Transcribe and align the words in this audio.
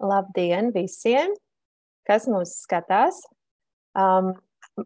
Labdien 0.00 0.70
visiem, 0.72 1.34
kas 2.08 2.26
mūs 2.30 2.56
skatās! 2.64 3.20
Um, 3.92 4.32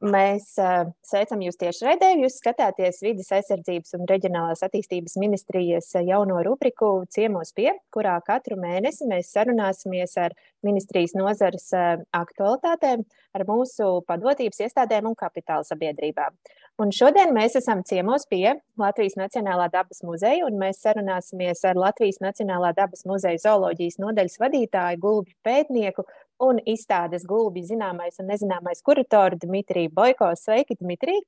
Mēs 0.03 0.55
uh, 0.59 0.89
sveicam 1.05 1.43
jūs 1.45 1.58
tieši 1.61 1.85
raidē. 1.87 2.08
Jūs 2.19 2.39
skatāties 2.41 3.02
vidas 3.05 3.29
aizsardzības 3.37 3.95
un 3.99 4.07
reģionālās 4.11 4.65
attīstības 4.67 5.17
ministrijas 5.20 5.91
jauno 6.07 6.41
rubriku 6.47 7.05
Ciemos 7.15 7.52
pie, 7.55 7.70
kurā 7.95 8.16
katru 8.27 8.59
mēnesi 8.61 9.07
mēs 9.11 9.30
sarunāsimies 9.34 10.16
ar 10.25 10.34
ministrijas 10.66 11.14
nozares 11.18 11.68
uh, 11.77 12.00
aktualitātēm, 12.16 13.04
ar 13.36 13.46
mūsu 13.48 14.00
padotības 14.09 14.64
iestādēm 14.66 15.11
un 15.11 15.18
kapitāla 15.18 15.66
sabiedrībām. 15.68 16.34
Un 16.82 16.90
šodien 16.90 17.30
mēs 17.30 17.54
esam 17.61 17.84
ciemos 17.86 18.24
pie 18.26 18.56
Latvijas 18.80 19.14
Nacionālā 19.20 19.68
dabas 19.70 20.00
muzeja, 20.02 20.42
un 20.48 20.56
mēs 20.58 20.80
sarunāsimies 20.82 21.62
ar 21.70 21.79
Latvijas 21.79 22.18
Nacionālā 22.24 22.72
dabas 22.74 23.04
muzeja 23.06 23.38
zooloģijas 23.45 24.00
nodaļas 24.02 24.40
vadītāju, 24.42 25.02
gulbju 25.04 25.36
pētnieku 25.46 26.02
un 26.43 26.61
izstādes 26.66 27.24
gulbi 27.29 27.65
zināmais 27.66 28.19
un 28.20 28.30
nezināmais 28.33 28.83
kuratoru 28.84 29.38
Dmitriju 29.42 29.92
Boiko. 29.95 30.30
Sveiki, 30.38 30.77
Dmitrij! 30.80 31.23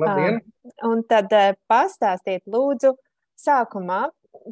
Labdien! 0.00 0.40
Uh, 0.64 0.90
un 0.90 1.02
tad 1.08 1.32
uh, 1.32 1.52
pastāstiet 1.70 2.44
lūdzu 2.52 2.92
sākumā, 3.40 4.06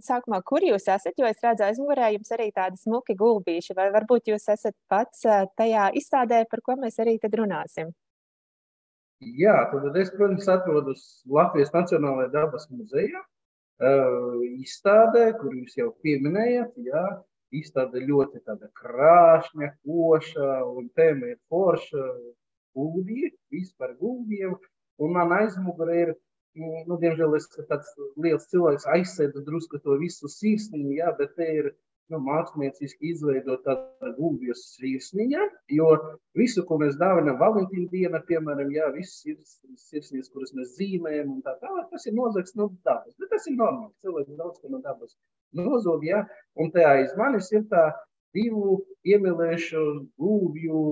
sākumā, 0.04 0.40
kur 0.46 0.64
jūs 0.64 0.88
esat, 0.88 1.12
jo 1.20 1.28
es 1.28 1.42
redzu 1.44 1.66
aizmugurē 1.66 2.12
jums 2.14 2.32
arī 2.36 2.50
tādi 2.54 2.80
smuki 2.80 3.16
gulbīši, 3.18 3.76
vai 3.76 3.90
varbūt 3.94 4.32
jūs 4.32 4.48
esat 4.54 4.76
pats 4.88 5.26
uh, 5.28 5.44
tajā 5.58 5.90
izstādē, 6.00 6.44
par 6.50 6.64
ko 6.64 6.78
mēs 6.80 6.98
arī 7.04 7.18
tad 7.20 7.36
runāsim. 7.40 7.92
Jā, 9.24 9.54
tad 9.70 9.94
es, 9.96 10.10
protams, 10.12 10.48
atrodos 10.52 11.04
Latvijas 11.30 11.70
Nacionālajā 11.72 12.32
dabas 12.32 12.66
muzejā, 12.72 13.20
uh, 13.20 14.40
izstādē, 14.64 15.30
kur 15.40 15.54
jūs 15.56 15.78
jau 15.78 15.92
pieminējat, 16.04 16.74
jā, 16.88 17.04
izstāde 17.60 18.02
ļoti 18.04 18.42
tāda 18.48 18.70
krāšņa, 18.80 19.70
koša, 19.84 20.50
un 20.78 20.90
tēma 20.98 21.32
ir 21.32 21.38
forša 21.52 22.04
gulbji, 22.74 23.32
viss 23.54 23.74
par 23.78 23.94
gulbjiem. 24.00 24.56
Un 25.02 25.14
man 25.16 25.32
aizmugurē 25.34 25.96
ir, 26.02 26.12
nu, 26.58 26.98
diemžēl 27.02 27.34
es 27.38 27.48
tāds 27.56 27.90
liels 28.20 28.46
cilvēks 28.52 28.86
aizsēdu 28.96 29.42
drusku 29.46 29.80
to 29.82 29.98
visu 30.02 30.30
sirsniņu, 30.30 30.92
jā, 31.00 31.10
bet 31.18 31.34
te 31.38 31.48
ir 31.60 31.72
nu, 32.12 32.20
mākslinieciski 32.24 33.10
izveidot 33.10 33.64
tādu 33.66 34.12
gulbju 34.18 34.54
sirsniņa, 34.60 35.46
jo 35.78 35.88
visu, 36.38 36.64
ko 36.68 36.78
mēs 36.82 36.98
dāvinam 37.00 37.40
Valentīna 37.40 37.88
diena, 37.92 38.20
piemēram, 38.28 38.70
jā, 38.74 38.90
visas 38.96 39.56
sirsniņas, 39.88 40.30
kuras 40.34 40.52
mēs 40.58 40.74
zīmējam 40.78 41.32
un 41.36 41.40
tā 41.46 41.56
tālāk, 41.62 41.88
tas 41.94 42.06
ir 42.10 42.16
nozagts 42.18 42.58
no 42.60 42.68
dabas, 42.86 43.16
bet 43.18 43.32
tas 43.32 43.48
ir 43.50 43.56
normāli, 43.58 43.94
cilvēks 44.04 44.36
daudz 44.38 44.60
ko 44.60 44.74
no 44.74 44.82
dabas 44.84 45.16
nozog, 45.58 46.04
jā, 46.06 46.24
un 46.60 46.70
te 46.74 46.84
aiz 46.86 47.14
manis 47.18 47.50
ir 47.54 47.64
tā 47.70 47.88
divu 48.34 48.80
iemīlēšu 49.06 49.84
gulbju, 50.20 50.82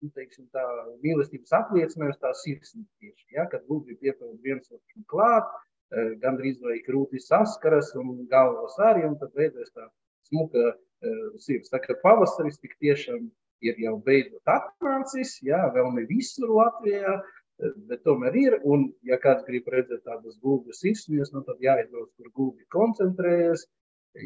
nu, 0.00 0.10
teiksim, 0.16 0.46
tā 0.54 0.64
mīlestības 1.04 1.52
apliecinājums, 1.60 2.20
tā 2.20 2.32
sirsniņa 2.42 2.86
tieši, 3.00 3.26
jā, 3.36 3.46
kad 3.52 3.66
gulbju 3.68 3.98
piepildu 4.00 4.38
viens 4.44 4.70
otru 4.70 5.04
klāt, 5.12 5.48
eh, 5.92 6.14
gandrīz 6.22 6.60
vai 6.64 6.78
krūti 6.86 7.20
saskaras 7.24 7.94
un 8.00 8.24
galvas 8.30 8.78
arī, 8.90 9.06
un 9.08 9.18
tad 9.20 9.34
veidojas 9.36 9.72
tā 9.74 9.88
smuka 10.30 10.70
uh, 10.70 11.30
sirds. 11.42 11.72
Tā 11.72 11.80
kā 11.82 11.96
pavasaris 12.04 12.60
tik 12.60 12.76
tiešām 12.78 13.24
ir 13.66 13.78
jau 13.82 13.96
beidzot 14.04 14.46
atnācis, 14.52 15.40
jā, 15.42 15.58
vēl 15.74 15.88
ne 15.96 16.04
visur 16.06 16.52
Latvijā, 16.54 17.16
uh, 17.16 17.39
bet 17.90 18.02
tomēr 18.06 18.36
ir. 18.40 18.56
Un, 18.64 18.88
ja 19.06 19.18
kāds 19.22 19.46
grib 19.46 19.68
redzēt 19.72 20.04
tādas 20.06 20.38
gulbju 20.42 20.76
sirsniņas, 20.76 21.32
nu, 21.34 21.44
tad 21.46 21.62
jāizbrauc, 21.64 22.10
kur 22.16 22.32
gulbi 22.36 22.66
koncentrējas. 22.74 23.66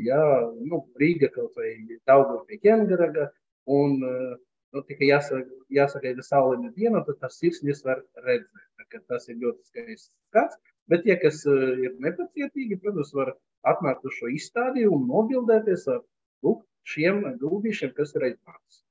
Jā, 0.00 0.24
nu, 0.64 0.80
Rīga 1.00 1.28
kaut 1.34 1.58
vai 1.60 1.74
Daugava 2.08 2.44
pie 2.48 2.60
Ķengaraga. 2.62 3.28
Un, 3.74 3.98
uh, 4.04 4.36
nu, 4.74 4.82
tikai 4.88 5.10
jāsaka, 5.10 5.48
jāsagaida 5.72 6.24
saulaina 6.24 6.70
diena, 6.76 7.02
tad 7.06 7.20
tas 7.22 7.38
sirsniņas 7.40 7.84
var 7.86 8.04
redzēt. 8.26 8.62
Tas 9.08 9.24
ir 9.26 9.40
ļoti 9.40 9.64
skaists 9.66 10.12
skats. 10.28 10.58
Bet 10.90 11.02
tie, 11.06 11.16
kas 11.18 11.40
ir 11.48 11.94
nepacietīgi, 12.04 12.78
protams, 12.82 13.10
var 13.16 13.32
atnākt 13.66 14.04
uz 14.06 14.14
šo 14.18 14.28
izstādi 14.30 14.84
un 14.86 15.06
nobildēties 15.08 15.86
ar 15.90 16.02
lūk, 16.44 16.62
šiem 16.86 17.22
gulbīšiem, 17.40 17.94
kas 17.96 18.12
ir 18.14 18.28
aizmācis. 18.28 18.82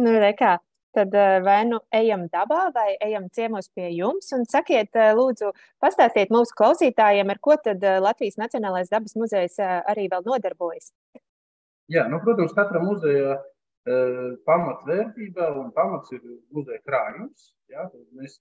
Nu, 0.00 0.16
rekā. 0.20 0.56
Tad 0.96 1.12
vai 1.44 1.58
nu 1.68 1.82
ejam 1.92 2.22
dabā, 2.32 2.70
vai 2.72 2.94
ejam 3.04 3.26
ciemos 3.36 3.66
pie 3.76 3.90
jums. 3.92 4.30
Un 4.32 4.46
sakiet, 4.48 4.96
lūdzu, 5.18 5.50
pastāstiet 5.82 6.32
mūsu 6.32 6.56
klausītājiem, 6.56 7.28
ar 7.28 7.40
ko 7.44 7.58
tad 7.60 7.84
Latvijas 8.00 8.38
Nacionālais 8.40 8.88
dabas 8.88 9.12
muzejs 9.20 9.58
arī 9.60 10.06
vēl 10.08 10.24
nodarbojas. 10.24 10.94
Jā, 11.92 12.06
nu, 12.08 12.22
protams, 12.24 12.56
katra 12.56 12.80
muzeja 12.80 13.36
pamatvērtība 14.48 15.52
un 15.60 15.68
pamats 15.76 16.16
ir 16.16 16.22
muzeja 16.50 16.80
krājums. 16.88 17.52
Jā, 17.70 17.84
mēs 18.16 18.40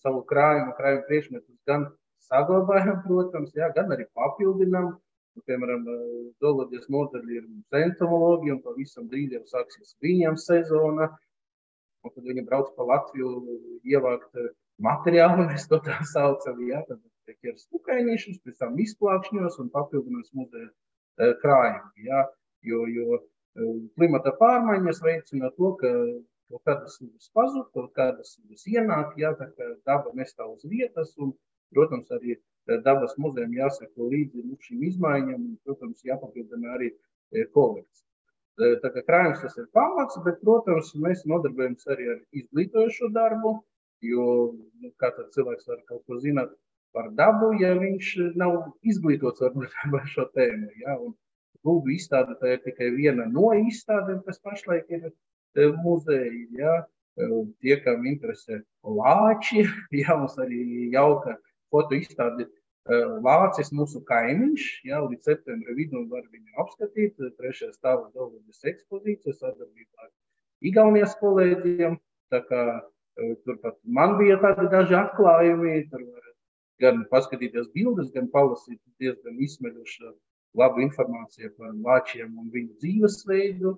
savu 0.00 0.24
krājumu, 0.30 0.72
krājumu 0.78 1.04
priekšmetus 1.10 1.58
gan 1.68 1.90
saglabājam, 2.24 3.02
protams, 3.04 3.52
jā, 3.54 3.68
gan 3.76 3.92
arī 3.94 4.08
papildinām. 4.16 4.94
Nu, 5.32 5.42
piemēram, 5.48 5.86
zooloģijas 6.44 6.90
nodaļa 6.92 7.36
ir 7.38 7.44
entomoloģija, 7.78 8.56
un 8.58 8.64
pavisam 8.64 9.06
drīz 9.08 9.32
jau 9.32 9.44
sāksies 9.48 9.94
viņiem 10.04 10.36
sezona. 10.36 11.06
Un 12.02 12.14
tad 12.14 12.26
viņi 12.26 12.44
brauc 12.48 12.72
pa 12.76 12.86
Latviju, 12.88 13.32
ievākt 13.86 14.40
materiālu, 14.82 15.46
mēs 15.50 15.68
to 15.70 15.80
tā 15.86 15.98
saucam. 16.12 16.58
Jā, 16.68 16.82
tad 16.88 17.00
tiek 17.28 17.52
ir 17.52 17.58
stukainīšus, 17.60 18.40
pēc 18.42 18.58
tam 18.62 18.78
izplākšņos 18.82 19.60
un 19.62 19.70
papildinās 19.74 20.32
muzeja 20.38 21.32
krājumu. 21.44 21.92
Jā, 22.08 22.26
jo, 22.66 22.82
jo 22.90 23.22
klimata 23.94 24.34
pārmaiņas 24.40 25.02
veicina 25.04 25.52
to, 25.58 25.74
ka 25.80 25.92
kaut 26.52 26.66
kādas 26.68 26.98
sugas 26.98 27.30
pazūd, 27.36 27.70
kaut 27.76 27.94
kādas 27.96 28.34
sugas 28.36 28.66
ienāk, 28.68 29.14
jā, 29.20 29.32
tā 29.38 29.48
kā 29.56 29.72
daba 29.88 30.12
nestāv 30.18 30.56
uz 30.56 30.66
vietas. 30.68 31.14
Un, 31.20 31.36
Protams, 31.72 32.10
arī 32.12 32.36
eh, 32.36 32.78
dabas 32.86 33.14
muzejam 33.24 33.52
jāseko 33.56 34.08
līdzi 34.12 34.44
nu, 34.46 34.58
šīm 34.66 34.86
izmaiņām, 34.90 35.40
un, 35.40 35.58
protams, 35.66 36.04
jāpapildina 36.08 36.74
arī 36.76 36.90
eh, 36.92 37.46
kolekcija. 37.56 38.08
Tā 38.60 38.90
kā 38.92 39.00
krājums 39.06 39.40
tas 39.40 39.54
ir 39.56 39.68
pamats, 39.72 40.18
bet, 40.26 40.40
protams, 40.44 40.90
mēs 41.00 41.22
nodarbojamies 41.30 41.88
arī 41.94 42.10
ar 42.12 42.18
izglītojošo 42.36 43.08
darbu, 43.14 43.54
jo 44.04 44.26
nu, 44.52 44.90
katrs 45.00 45.32
cilvēks 45.36 45.70
var 45.70 45.80
kaut 45.88 46.02
ko 46.06 46.18
zināt 46.20 46.52
par 46.92 47.08
dabu, 47.16 47.52
ja 47.62 47.72
viņš 47.78 48.12
nav 48.36 48.58
izglītots 48.84 49.40
varbūt 49.44 49.76
par 49.94 50.08
šo 50.14 50.28
tēmu. 50.36 50.68
Ja? 50.84 50.98
Un 51.00 51.14
Gulbu 51.64 51.94
izstāde 51.94 52.36
tā 52.40 52.56
ir 52.56 52.64
tikai 52.64 52.90
viena 52.96 53.28
no 53.30 53.52
izstādēm, 53.56 54.20
kas 54.26 54.42
pašlaik 54.44 54.90
ir 54.92 55.08
muzeja. 55.84 56.32
Ja? 56.58 56.74
Tie, 57.60 57.74
kam 57.84 58.06
interesē 58.08 58.62
lāči, 58.84 59.64
ja 60.02 60.16
mums 60.18 60.36
arī 60.40 60.90
jauka 60.92 61.38
foto 61.72 61.96
izstādi 61.96 62.48
Vācijas 62.88 63.70
mūsu 63.70 64.00
kaimiņš. 64.08 64.62
Jā, 64.88 64.98
līdz 65.06 65.28
septembra 65.28 65.74
vidum 65.76 66.08
var 66.10 66.24
viņu 66.32 66.56
apskatīt. 66.64 67.14
Trešajā 67.38 67.72
stāvā 67.76 68.08
Dolūdas 68.14 68.64
ekspozīcija 68.64 69.34
sadarbībā 69.38 70.06
ar 70.06 70.10
Igaunijas 70.62 71.14
kolēģiem. 71.20 72.00
Tā 72.32 72.42
kā 72.48 72.64
turpat 73.46 73.78
man 73.86 74.16
bija 74.18 74.40
tādi 74.42 74.66
daži 74.72 74.98
atklājumi. 74.98 75.86
Tur 75.92 76.02
var 76.02 76.28
gan 76.82 77.06
paskatīties 77.12 77.70
bildes, 77.76 78.10
gan 78.10 78.26
palasīt 78.34 78.80
diezgan 78.98 79.38
izsmeļošu 79.38 80.14
labu 80.58 80.82
informāciju 80.82 81.54
par 81.56 81.72
vāčiem 81.86 82.34
un 82.34 82.50
viņu 82.50 82.80
dzīvesveidu. 82.82 83.76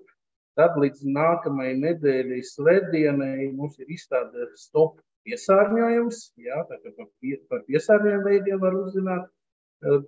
Tad 0.57 0.77
līdz 0.79 1.03
nākamajai 1.11 1.75
nedēļai, 1.83 2.41
svētdienai, 2.47 3.51
mums 3.59 3.77
ir 3.83 3.91
izstāde 3.91 4.49
Stop 4.55 5.01
piesārņojums. 5.29 6.21
Jā, 6.45 6.61
par, 6.69 7.09
pie, 7.23 7.39
par 7.51 7.65
piesārņojumu 7.69 8.29
veidiem 8.29 8.63
var 8.63 8.77
uzzināt 8.79 9.27
eh, 9.85 10.01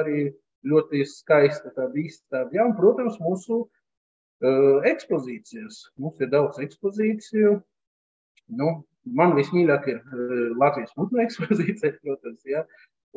arī 0.00 0.30
ļoti 0.68 1.04
skaista 1.08 1.72
tāda 1.76 1.96
izstāde. 2.00 2.56
Jā, 2.56 2.66
un, 2.68 2.74
protams, 2.76 3.16
mūsu 3.22 3.62
uh, 3.64 4.78
ekspozīcijas. 4.90 5.82
Mums 6.00 6.20
ir 6.20 6.30
daudz 6.34 6.60
ekspozīciju. 6.62 7.54
Nu, 8.60 8.70
man 9.16 9.36
vismīļāk 9.38 9.88
ir 9.92 10.00
uh, 10.02 10.42
Latvijas 10.60 10.92
putnu 10.98 11.22
ekspozīcija, 11.26 11.96
protams, 12.04 12.44
jā. 12.48 12.64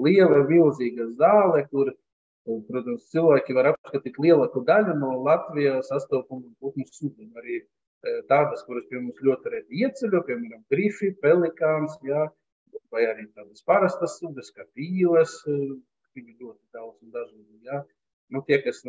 Liela, 0.04 0.42
milzīga 0.50 1.12
zāle, 1.20 1.66
kur, 1.70 1.92
protams, 2.70 3.10
cilvēki 3.14 3.56
var 3.58 3.74
apskatīt 3.74 4.18
lielāku 4.24 4.64
daļu 4.66 4.96
no 4.98 5.18
Latvijas 5.28 5.92
sastopamu 5.92 6.56
putnu 6.64 6.88
sudiem. 6.90 7.30
Arī 7.44 7.62
tādas, 8.30 8.64
kuras 8.68 8.86
pie 8.90 9.00
mums 9.00 9.20
ļoti 9.24 9.52
reti 9.54 9.84
ieceļo, 9.86 10.24
piemēram, 10.28 10.64
grifi, 10.72 11.14
pelikāns, 11.24 11.96
jā, 12.08 12.28
vai 12.94 13.06
arī 13.10 13.28
tādas 13.34 13.64
parastas 13.68 14.18
sugas, 14.20 14.52
kā 14.56 14.66
pīles, 14.78 15.38
viņu 15.48 16.34
ļoti 16.40 16.76
daudz 16.76 16.98
un 17.02 17.14
dažādi. 17.14 17.62
Jā. 17.68 17.84
Nu, 18.34 18.44
tie, 18.48 18.60
kas 18.66 18.82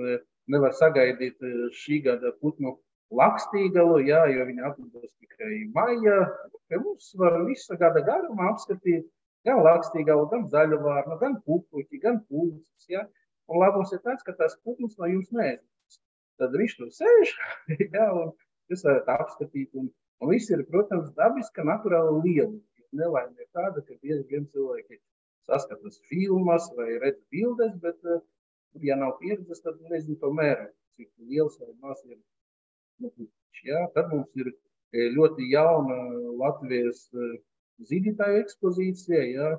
nevar 0.50 0.74
sagaidīt 0.76 1.40
šī 1.80 2.00
gada 2.04 2.34
putnu 2.40 2.76
lakstīgalu, 3.14 4.00
jā, 4.08 4.24
jo 4.32 4.46
viņi 4.48 4.64
atrodas 4.66 5.12
tikai 5.22 5.64
maijā, 5.76 6.20
pie 6.68 6.80
mums 6.80 7.12
var 7.20 7.38
visu 7.48 7.76
gada 7.80 8.02
garumā 8.06 8.50
apskatīt 8.52 9.06
gan 9.44 9.60
lakstīgalu, 9.64 10.26
gan 10.32 10.46
zaļavārnu, 10.52 11.18
gan 11.20 11.38
pupuķi, 11.44 12.00
gan 12.02 12.20
pūces, 12.28 12.88
jā. 12.90 13.04
Un 13.50 13.60
labums 13.60 13.92
ir 13.92 14.00
tāds, 14.04 14.24
ka 14.24 14.32
tās 14.38 14.56
putnas 14.64 14.96
no 14.98 15.08
jums 15.10 15.28
neaizmirst. 15.36 16.00
tad 16.40 16.56
viņš 16.56 16.76
tur 16.78 16.90
sēž, 16.90 17.34
jā, 17.94 18.06
un 18.10 18.32
jūs 18.72 18.84
varat 18.86 19.10
apskatīt. 19.16 19.70
Un, 19.80 19.90
un 20.22 20.32
viss 20.32 20.52
ir, 20.52 20.64
protams, 20.70 21.10
dabiska, 21.18 21.66
naturāla 21.66 22.14
liela. 22.24 22.54
Nelaime 22.94 23.42
ir 23.42 23.48
tāda, 23.56 23.82
ka 23.82 23.96
bieži 24.02 24.22
vien 24.30 24.44
cilvēki 24.54 25.00
saskatās 25.48 25.98
filmas 26.08 26.68
vai 26.76 26.92
redz 27.02 27.18
bildes, 27.34 27.74
bet, 27.82 27.98
ja 28.86 28.96
nav 29.00 29.16
pieredzes, 29.20 29.62
tad 29.64 29.80
nezinu 29.90 30.16
to 30.20 30.30
mēru, 30.34 30.68
cik 30.98 31.10
liels 31.30 31.58
vai 31.60 31.72
maz 31.82 32.04
ir. 32.06 32.20
Nu, 33.02 33.10
jā, 33.66 33.82
tad 33.96 34.12
mums 34.14 34.30
ir 34.38 34.52
ļoti 35.16 35.50
jauna 35.50 35.98
Latvijas 36.38 37.08
zīdītāju 37.90 38.44
ekspozīcija, 38.44 39.22
jā, 39.34 39.50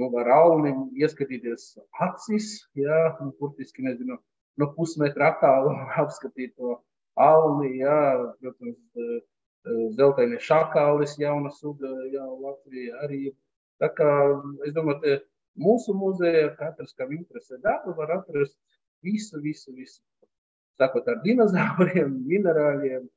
nu, 0.00 0.08
var 0.14 0.30
aulim 0.38 0.86
ieskatīties 0.96 1.74
acis, 2.06 2.54
jā, 2.78 3.00
un 3.20 3.34
burtiski, 3.38 3.84
nezinu, 3.84 4.16
no 4.60 4.70
pusmetra 4.78 5.34
attālumā 5.34 5.90
apskatīt 6.04 6.54
to 6.56 6.78
auli, 7.20 7.78
jā, 7.80 7.98
protams, 8.40 9.22
zeltaini 9.98 10.40
šakālis, 10.44 11.16
jauna 11.20 11.52
suga, 11.54 11.90
jā, 12.12 12.24
Latvija 12.24 13.04
arī. 13.06 13.22
Tā 13.82 13.90
kā, 13.96 14.08
es 14.66 14.74
domāju, 14.76 15.18
mūsu 15.60 15.94
muzejā 15.98 16.50
katrs, 16.58 16.94
kam 16.98 17.14
interesē 17.16 17.58
daba, 17.62 17.94
var 17.98 18.16
atrast 18.18 18.56
visu, 19.02 19.40
visu, 19.42 19.72
visu. 19.76 20.02
Sākot 20.80 21.06
ar 21.10 21.22
dinozauriem, 21.24 22.18
minerāļiem, 22.32 23.08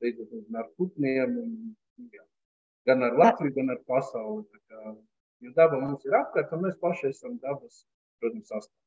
beidzot 0.00 0.56
ar 0.56 0.68
putniem, 0.76 1.38
jā. 2.10 2.24
gan 2.88 3.04
ar 3.06 3.16
Latviju, 3.20 3.54
gan 3.60 3.76
ar 3.76 3.80
pasauli. 3.86 4.46
Tā 4.50 4.60
kā 4.66 4.98
Jo 5.40 5.52
daba 5.56 5.78
mums 5.80 6.04
ir 6.04 6.14
apkārt, 6.18 6.50
un 6.52 6.66
mēs 6.66 6.76
paši 6.84 7.06
esam 7.08 7.38
dabas, 7.40 7.84
protams, 8.20 8.50
sastāvdaļa. 8.50 8.79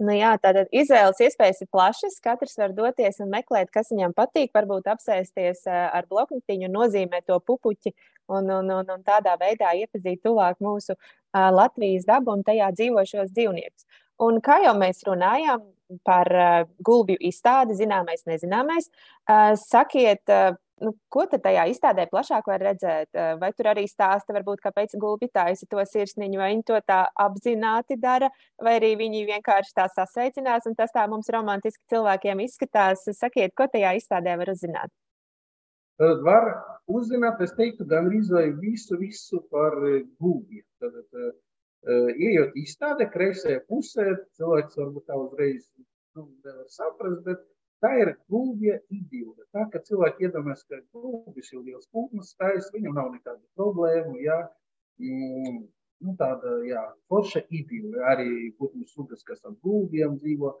Nu 0.00 0.14
jā, 0.16 0.30
tātad 0.40 0.70
izvēles 0.72 1.18
iespējas 1.20 1.58
ir 1.60 1.68
plašas. 1.72 2.14
Katrs 2.24 2.56
var 2.56 2.72
doties 2.72 3.18
un 3.20 3.28
meklēt, 3.32 3.68
kas 3.74 3.90
viņam 3.92 4.14
patīk. 4.16 4.48
Varbūt 4.56 4.88
apsēsties 4.88 5.66
eh, 5.68 5.80
ar 5.92 6.08
bloknotiņu, 6.08 6.70
nozīmēt 6.72 7.26
to 7.28 7.36
pupuķi 7.44 7.92
un, 8.32 8.48
un, 8.48 8.70
un, 8.78 8.94
un 8.94 9.02
tādā 9.04 9.34
veidā 9.40 9.74
iepazīt 9.76 10.22
tuvāk 10.24 10.56
mūsu 10.64 10.94
uh, 10.94 11.50
Latvijas 11.52 12.06
dabu 12.08 12.32
un 12.32 12.44
tajā 12.46 12.70
dzīvošos 12.78 13.34
dzīvniekus. 13.34 13.84
Un 14.24 14.40
kā 14.44 14.60
jau 14.64 14.72
mēs 14.78 15.04
runājām 15.04 15.66
par 16.06 16.32
uh, 16.32 16.64
gulbju 16.86 17.18
izstādi, 17.28 17.76
zināmais, 17.76 18.24
nezināmais, 18.30 18.88
sakiet, 19.66 20.22
nu, 20.84 20.92
ko 21.12 21.24
tad 21.30 21.42
tajā 21.44 21.66
izstādē 21.70 22.06
plašāk 22.10 22.48
var 22.50 22.62
redzēt? 22.64 23.08
Eh, 23.14 23.34
vai 23.40 23.50
tur 23.56 23.70
arī 23.72 23.84
stāsta, 23.88 24.34
varbūt, 24.36 24.62
kāpēc 24.64 24.96
gulbi 25.00 25.30
taisa 25.32 25.68
to 25.70 25.82
sirsniņu, 25.92 26.40
vai 26.40 26.50
viņi 26.54 26.64
to 26.70 26.78
tā 26.86 27.00
apzināti 27.24 27.98
dara, 28.00 28.30
vai 28.62 28.78
arī 28.80 28.94
viņi 29.00 29.26
vienkārši 29.28 29.76
tā 29.76 29.86
sasveicinās, 29.92 30.68
un 30.70 30.78
tas 30.78 30.94
tā 30.94 31.06
mums 31.10 31.30
romantiski 31.32 31.82
cilvēkiem 31.92 32.42
izskatās. 32.46 33.04
Sakiet, 33.18 33.54
ko 33.56 33.68
tajā 33.70 33.94
izstādē 34.00 34.36
var 34.40 34.52
uzzināt? 34.54 34.92
Tad 36.00 36.24
var 36.24 36.48
uzzināt, 36.88 37.42
es 37.44 37.52
teiktu, 37.58 37.84
gan 37.88 38.08
arī 38.08 38.50
visu, 38.60 38.96
visu 39.00 39.44
par 39.52 39.76
eh, 39.84 40.02
gulbiem. 40.20 40.64
Tad, 40.80 41.36
ejot 42.20 42.56
izstādē, 42.60 43.06
kreisajā 43.08 43.62
pusē, 43.68 44.10
cilvēks 44.36 44.76
varbūt 44.76 45.06
tā 45.08 45.16
uzreiz 45.16 45.62
nu, 46.16 46.26
nevar 46.44 46.66
saprast, 46.68 47.22
bet 47.24 47.40
Tā 47.80 47.90
ir 47.96 48.10
gulbja 48.32 48.76
idila. 48.92 49.44
Tā, 49.56 49.66
ka 49.72 49.80
cilvēki 49.86 50.26
iedomājas, 50.26 50.66
ka 50.68 50.80
gulbis 50.92 51.52
ir 51.54 51.62
liels 51.64 51.86
putns, 51.94 52.34
tais, 52.40 52.68
viņam 52.74 52.98
nav 52.98 53.12
nekādu 53.14 53.40
problēmu. 53.56 54.18
Jā. 54.20 54.40
Mm, 55.00 55.62
nu, 56.04 56.16
tāda 56.20 56.58
jā, 56.68 56.82
forša 57.08 57.46
idila. 57.48 58.04
Arī 58.12 58.50
putnu 58.60 58.84
sugas, 58.90 59.24
kas 59.24 59.40
ar 59.48 59.56
gulbiem 59.64 60.18
dzīvo. 60.20 60.52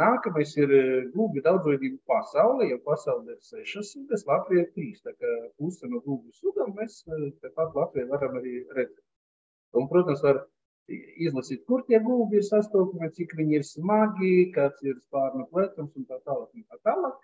Nākamais 0.00 0.56
ir 0.58 0.72
gulbju 1.12 1.44
daudzveidība 1.44 2.00
pasaulē. 2.10 2.70
Ja 2.72 2.80
pasaulē 2.88 3.36
ir 3.36 3.42
sešas 3.50 3.92
sugas, 3.92 4.24
Latvijā 4.26 4.64
ir 4.64 4.72
trīs. 4.72 5.04
Tā 5.04 5.12
kā 5.20 5.34
puse 5.60 5.92
no 5.92 6.00
gulbju 6.06 6.32
sugām 6.40 6.72
mēs 6.80 7.02
tepat 7.44 7.76
Latvijā 7.76 8.08
varam 8.10 8.40
arī 8.40 8.62
redzēt. 8.72 9.04
Un, 9.76 9.86
protams, 9.92 10.24
var 10.24 10.46
izlasīt, 10.88 11.64
kur 11.68 11.82
tie 11.86 11.98
gulbi 12.02 12.40
ir 12.40 12.44
sastopami, 12.46 13.10
cik 13.16 13.34
viņi 13.38 13.58
ir 13.58 13.64
smagi, 13.66 14.32
kāds 14.56 14.82
ir 14.86 14.98
spārnu 15.00 15.46
pletums 15.50 15.96
un 15.98 16.06
tā 16.10 16.18
tālāk. 16.28 16.50
Un 16.54 16.66
tā 16.70 16.78
tālāk. 16.86 17.16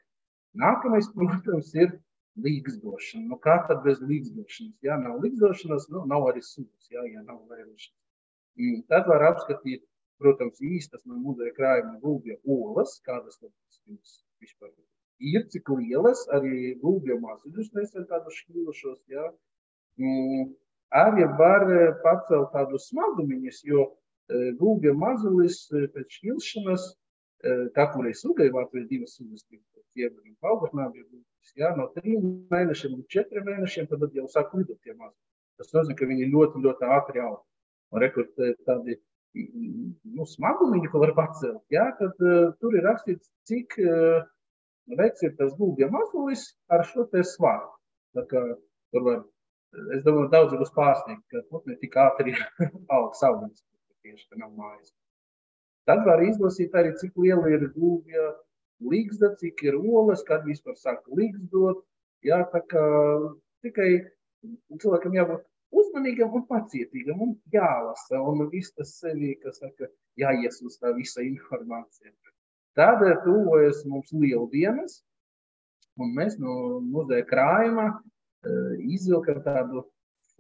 Nākamais, 0.63 1.09
protams, 1.17 1.71
ir 1.79 1.95
līgzdošana. 2.43 3.29
Nu, 3.31 3.39
kā 3.47 3.59
tad 3.69 3.83
bez 3.87 4.03
līgzdošanas? 4.05 4.77
Ja 4.85 4.99
nav 5.01 5.23
līgzdošanas, 5.25 5.89
nu, 5.95 6.05
nav 6.11 6.29
arī 6.33 6.43
sugas, 6.45 6.89
ja, 6.91 7.05
ja 7.09 7.23
nav 7.25 7.41
vērošanas. 7.51 7.99
Mm, 8.61 8.83
tad 8.93 9.09
var 9.09 9.25
apskatīt, 9.31 9.85
protams, 10.23 10.61
īstas 10.63 11.05
no 11.09 11.19
muzeja 11.21 11.55
krājuma 11.57 11.99
gulbja 12.03 12.39
olas, 12.47 12.99
kādas 13.07 13.41
tas 13.41 14.19
vispār 14.43 14.73
ir, 15.23 15.47
cik 15.55 15.71
lielas, 15.79 16.25
arī 16.37 16.75
gulbja 16.83 17.17
mazuļus 17.23 17.73
nesen 17.79 18.07
tādus 18.11 18.43
šķīlušos, 18.43 19.01
ja. 19.13 19.31
Mm, 20.93 21.01
arī 21.01 21.25
var 21.39 21.63
eh, 21.71 21.95
pacelt 22.03 22.53
tādus 22.53 22.89
smagumiņus, 22.91 23.63
jo 23.65 23.87
eh, 24.31 24.53
gulbja 24.59 24.93
mazulis 24.95 25.71
eh, 25.73 25.89
pēc 25.95 26.19
šķilšanas, 26.19 26.91
kā 27.75 27.89
kurai 27.91 28.13
sugai 28.15 28.53
Latvijā 28.55 28.87
divas 28.87 29.17
sugas, 29.17 29.43
ķiebri 29.43 30.31
un 30.31 30.37
paugurnābie 30.39 31.03
gulbis, 31.03 31.55
jā, 31.59 31.73
no 31.75 31.89
trim 31.97 32.47
mēnešiem 32.53 32.93
līdz 32.95 33.09
četriem 33.11 33.49
mēnešiem, 33.49 33.89
tad 33.91 34.15
jau 34.15 34.29
sāk 34.31 34.53
lidot 34.55 34.79
tie 34.79 34.95
mazuļi. 34.95 35.19
Tas 35.59 35.73
nozīmē, 35.75 35.97
ka 35.99 36.07
viņi 36.07 36.29
ļoti, 36.31 36.63
ļoti 36.63 36.87
ātri 36.87 37.25
aug. 37.25 37.41
Un 37.91 38.01
rekord 38.05 38.31
tādi 38.63 38.95
nu, 39.35 40.29
smagumiņi, 40.37 40.93
ko 40.93 41.03
var 41.03 41.17
pacelt, 41.19 41.65
jā, 41.75 41.89
tad 41.99 42.23
uh, 42.23 42.55
tur 42.63 42.79
ir 42.79 42.87
rakstīts, 42.87 43.27
cik 43.51 43.75
uh, 43.83 44.23
vecs 45.03 45.27
ir 45.27 45.35
tas 45.41 45.51
gulbja 45.59 45.91
mazulis 45.91 46.47
ar 46.71 46.87
šo 46.87 47.09
te 47.11 47.27
svaru. 47.27 47.73
Tā 48.15 48.23
kā 48.31 48.47
tur 48.95 49.09
var 49.09 49.25
es 49.97 50.03
domāju, 50.07 50.31
daudz 50.33 50.57
būs 50.61 50.73
pārsteigti, 50.77 51.25
ka 51.33 51.45
putni 51.51 51.77
tik 51.81 51.97
ātri 52.01 52.35
aug 52.97 53.13
saulēs, 53.19 53.63
tieši 54.05 54.29
ka 54.29 54.41
nav 54.43 54.53
mājas. 54.59 54.93
Tad 55.89 56.05
var 56.07 56.23
izlasīt 56.23 56.75
arī, 56.79 56.93
cik 57.01 57.17
liela 57.19 57.51
ir 57.51 57.65
gulbja 57.75 58.33
līgzda, 58.93 59.33
cik 59.41 59.65
ir 59.67 59.79
olas, 59.79 60.23
kad 60.27 60.45
vispār 60.47 60.77
sāk 60.79 61.03
līgzdot. 61.11 61.83
Jā, 62.27 62.45
tā 62.53 62.61
kā 62.71 62.85
tikai 63.67 63.89
cilvēkam 64.79 65.17
jābūt 65.17 65.49
uzmanīgam 65.73 66.37
un 66.39 66.45
pacietīgam 66.47 67.23
un 67.25 67.33
jālasa 67.55 68.21
un 68.21 68.45
viss 68.53 68.75
tas 68.77 68.93
sevi, 69.01 69.35
kas 69.43 69.59
saka, 69.63 69.89
jāiesūs 70.21 70.79
tā 70.83 70.93
visa 70.95 71.25
informācija. 71.25 72.13
Tādēļ 72.79 73.17
tuvojas 73.25 73.83
mums 73.89 74.13
lieldienas, 74.17 75.01
un 76.01 76.15
mēs 76.17 76.39
no 76.41 76.81
muzeja 76.85 77.27
krājuma 77.29 77.89
izvilkam 78.83 79.43
tādu 79.45 79.85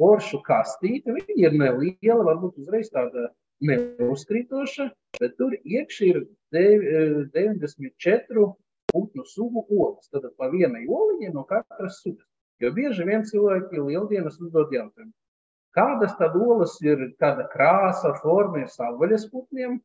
foršu 0.00 0.40
kastīti. 0.46 1.14
Viņa 1.14 1.36
ir 1.46 1.56
neliela, 1.58 2.26
varbūt 2.26 2.58
uzreiz 2.62 2.90
tāda 2.92 3.30
neuzkrītoša, 3.62 4.88
bet 5.20 5.36
tur 5.38 5.54
iekšā 5.62 6.10
ir 6.10 6.22
94 6.52 8.46
putnu 8.92 9.24
sugu 9.28 9.64
olas. 9.70 10.08
Tad 10.12 10.26
pa 10.36 10.50
vienai 10.52 10.84
oliņai 10.88 11.32
no 11.34 11.46
katras 11.48 12.02
sugas. 12.02 12.26
Jo 12.62 12.70
bieži 12.74 13.06
vien 13.06 13.24
cilvēki 13.26 13.80
lieldienas 13.80 14.36
uzdod 14.38 14.70
jautājumu, 14.70 15.10
kādas 15.74 16.12
tad 16.18 16.36
olas 16.38 16.76
ir, 16.84 17.08
kāda 17.18 17.48
krāsa, 17.50 18.12
forma 18.22 18.62
ir 18.62 18.68
savvaļas 18.70 19.24
putniem, 19.32 19.80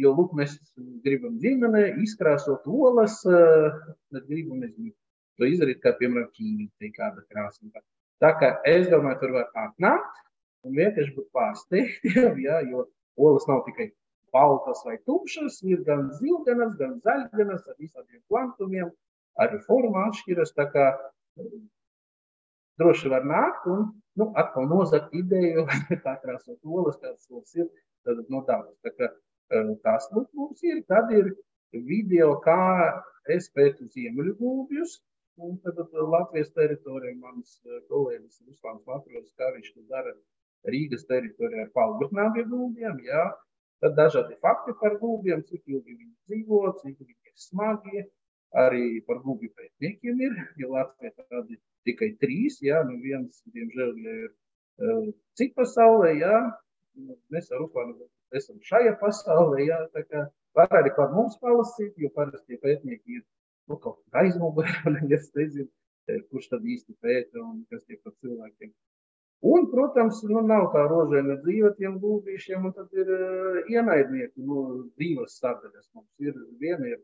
jo, 0.00 0.12
lūk, 0.16 0.32
mēs 0.38 0.56
gribam 1.04 1.36
ģimene 1.42 1.82
izkrāsot 2.04 2.64
olas, 2.68 3.18
bet 3.26 4.28
gribam, 4.28 4.62
nezinu, 4.62 4.92
to 5.38 5.48
izdarīt, 5.48 5.80
kā 5.84 5.94
piemēram 5.98 6.30
ķīmija, 6.36 6.92
kāda 6.96 7.24
krāsa. 7.30 7.82
Tā 8.22 8.30
kā 8.38 8.52
es 8.68 8.88
domāju, 8.90 9.20
tur 9.22 9.34
var 9.38 9.48
atnākt 9.64 10.20
un 10.66 10.76
vienkārši 10.78 11.14
būt 11.16 11.28
pārsteigtiem, 11.36 12.38
ja, 12.46 12.60
jo 12.68 12.86
olas 13.18 13.48
nav 13.50 13.64
tikai 13.66 13.90
baltas 14.32 14.80
vai 14.86 14.96
tumšas, 15.06 15.60
ir 15.68 15.82
gan 15.88 16.08
zilganas, 16.20 16.76
gan 16.78 16.96
zaļganas 17.04 17.66
ar 17.68 17.76
visādiem 17.80 18.22
kvantumiem, 18.30 18.92
arī 19.42 19.58
forma 19.66 20.06
atšķiras. 20.08 20.54
Tā 20.56 20.68
kā 20.72 20.86
droši 22.80 23.12
var 23.12 23.26
nākt 23.28 23.68
un 23.72 23.84
nu, 24.20 24.28
atkal 24.40 24.68
nozagt 24.70 25.12
ideju, 25.16 25.66
kā 26.04 26.16
krāsot 26.24 26.58
olas, 26.64 26.98
kādas 27.02 27.28
olas 27.30 27.54
ir, 27.58 27.68
tad 28.06 28.22
no 28.32 28.42
tādas. 28.48 28.76
Tā 28.86 28.94
kā 28.96 29.12
tās 29.84 30.08
mums 30.14 30.62
ir, 30.64 30.82
tad 30.88 31.12
ir 31.12 31.34
video, 31.72 32.36
kā 32.44 32.58
es 33.30 33.50
pētu 33.52 33.88
ziemeļu 33.92 34.36
gulbjus, 34.40 35.00
Un 35.40 35.54
tad 35.64 35.78
Latvijas 36.14 36.50
teritorijā 36.56 37.14
mans 37.20 37.54
eh, 37.64 37.78
kolēģis 37.88 38.42
Ruslāns 38.48 38.82
Matros, 38.88 39.30
kā 39.40 39.48
viņš 39.54 39.70
to 39.76 39.84
dara 39.92 40.12
Rīgas 40.74 41.06
teritorijā 41.08 41.66
ar 41.66 41.70
palgurnābiem 41.78 42.50
gulbiem, 42.50 42.98
jā. 43.06 43.24
Tad 43.82 43.96
dažādi 43.98 44.36
fakti 44.44 44.74
par 44.80 44.98
gulbiem, 45.00 45.42
cik 45.48 45.62
ilgi 45.66 45.96
viņi 45.96 46.12
dzīvo, 46.28 46.60
cik 46.82 46.98
viņi 47.00 47.16
ir 47.30 47.34
smagi, 47.46 48.04
arī 48.64 48.84
par 49.08 49.22
gulbju 49.24 49.50
pētniekiem 49.56 50.20
ir, 50.26 50.36
jo 50.60 50.74
Latvijā 50.76 51.14
tādi 51.24 51.58
tikai 51.88 52.12
trīs, 52.22 52.60
jā, 52.62 52.84
nu 52.86 53.00
viens, 53.02 53.40
diemžēl, 53.56 53.96
ja 54.04 54.18
ir 54.26 54.30
uh, 54.30 55.08
cik 55.40 55.56
pasaulē, 55.58 56.12
jā, 56.20 56.36
mēs 57.32 57.50
ar 57.50 57.64
Ruslānu 57.64 58.06
esam 58.38 58.60
šajā 58.68 58.94
pasaulē, 59.00 59.66
jā, 59.66 59.80
tā 59.96 60.04
kā 60.06 60.28
Var 60.58 60.74
arī 60.78 60.90
par 60.96 61.12
mums 61.16 61.38
palasīt, 61.40 61.92
jo 62.02 62.10
parasti 62.16 62.58
pētnieki 62.60 63.18
ir 63.18 63.22
nu, 63.70 63.78
kaut 63.78 64.00
kā 64.02 64.24
aizmugurē, 64.24 64.72
un 64.88 64.98
es 65.18 65.28
nezinu, 65.36 65.68
kurš 66.30 66.48
tad 66.52 66.64
īsti 66.66 66.96
pēta 67.02 67.42
un 67.42 67.62
kas 67.70 67.84
tie 67.86 67.98
par 68.02 68.14
cilvēkiem. 68.20 68.72
Un, 69.42 69.64
protams, 69.72 70.20
nu, 70.30 70.40
nav 70.46 70.68
tā 70.74 70.84
rožaina 70.86 71.34
dzīve 71.42 71.72
tiem 71.78 71.96
gulbīšiem, 72.02 72.68
un 72.68 72.74
tad 72.76 72.92
ir 72.94 73.08
uh, 73.10 73.56
ienaidnieki, 73.74 74.38
nu, 74.46 74.58
divas 75.02 75.34
sadaļas. 75.42 75.88
Mums 75.98 76.28
ir 76.28 76.36
viena 76.60 76.86
ir 76.92 77.00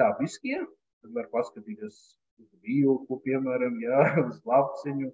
dabiskie, 0.00 0.62
tad 1.02 1.12
var 1.18 1.28
paskatīties 1.34 1.98
uz 2.40 2.48
vilku, 2.64 3.20
piemēram, 3.26 3.76
jā, 3.84 4.06
uz 4.24 4.40
lapsiņu 4.48 5.10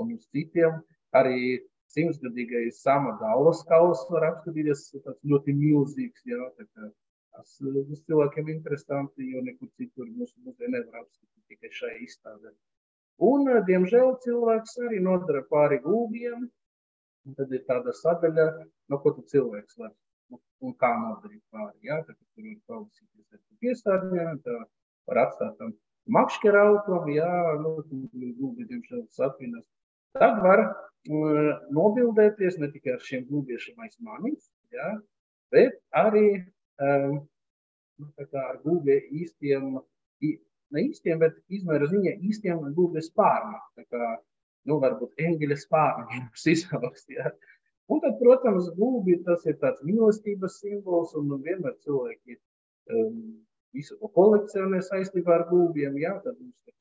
un 0.00 0.14
uz 0.16 0.24
citiem. 0.32 0.80
Arī 1.20 1.60
simtgadīgais 1.92 2.80
sama 2.80 3.12
galvas 3.20 3.60
kauls 3.68 4.00
var 4.08 4.30
apskatīties, 4.30 4.88
tāds 4.96 5.20
ļoti 5.20 5.52
milzīgs, 5.60 6.24
jā, 6.32 6.40
tā 6.56 6.64
kā 6.64 6.88
tas 7.36 7.58
būs 7.62 8.04
cilvēkiem 8.08 8.50
interesanti, 8.54 9.28
jo 9.32 9.42
nekur 9.44 9.70
citur 9.80 10.08
mūsu 10.08 10.34
muzejā 10.46 10.72
nevar 10.72 11.02
apskatīt 11.02 11.52
tikai 11.52 11.72
šai 11.80 11.92
izstādē. 12.06 12.52
Un, 13.30 13.48
diemžēl, 13.68 14.16
cilvēks 14.24 14.76
arī 14.88 15.00
nodara 15.04 15.42
pāri 15.52 15.78
gūbiem. 15.84 16.48
Tad 17.36 17.52
ir 17.56 17.62
tāda 17.66 17.94
sadaļa, 17.96 18.44
no 18.92 18.98
ko 19.02 19.14
cilvēks 19.18 19.78
var 19.80 19.94
un 20.64 20.74
kā 20.80 20.92
nodarīt 21.00 21.42
pāri. 21.52 21.78
Jā, 21.88 22.02
tad 22.06 22.16
tur 22.18 22.46
var 22.46 22.58
palasīties 22.70 23.32
ar 23.34 23.40
piesārņojumu, 23.64 24.42
tā 24.44 24.58
var 25.10 25.22
atstāt 25.24 25.56
tam 25.58 25.72
makšķera 26.16 26.62
autom, 26.70 27.08
jā, 27.10 27.30
nu, 27.62 27.72
gūbi, 27.90 28.68
diemžēl, 28.70 29.06
sapinas. 29.16 29.64
Tad 30.16 30.38
var 30.44 30.62
nobildēties 31.76 32.60
ne 32.62 32.70
tikai 32.72 32.94
ar 32.96 33.02
šiem 33.08 33.26
gūbiešiem 33.30 33.82
aiz 33.84 33.98
manis, 34.02 34.48
jā, 34.74 34.92
bet 35.54 35.76
arī 35.94 36.28
um, 36.84 37.20
ar 38.42 38.58
gūbie 38.64 39.00
īstiem 39.22 39.76
ne 40.74 40.82
īstiem, 40.88 41.20
bet 41.22 41.36
izmēra 41.52 41.88
ziņā 41.90 42.16
īstiem 42.28 42.64
gūbes 42.76 43.10
spārniem. 43.12 43.60
Tā 43.78 43.84
kā, 43.92 44.08
nu, 44.68 44.80
varbūt 44.82 45.22
eņģeļa 45.28 45.58
spārni 45.62 46.06
mums 46.20 46.46
izaugs. 46.52 47.06
Ja? 47.12 47.30
Un 47.92 48.02
tad, 48.02 48.16
protams, 48.22 48.72
gūbi 48.78 49.20
tas 49.26 49.46
ir 49.46 49.58
tāds 49.62 49.84
mīlestības 49.86 50.58
simbols, 50.62 51.14
un 51.18 51.30
vienmēr 51.44 51.76
cilvēki 51.86 52.38
um, 52.90 53.20
visu 53.76 53.98
to 54.00 54.10
kolekcionē 54.16 54.82
saistībā 54.82 55.38
ar 55.38 55.46
gūbiem. 55.52 56.00
Jā, 56.02 56.16
tad 56.24 56.34
mums 56.40 56.58
ir 56.66 56.74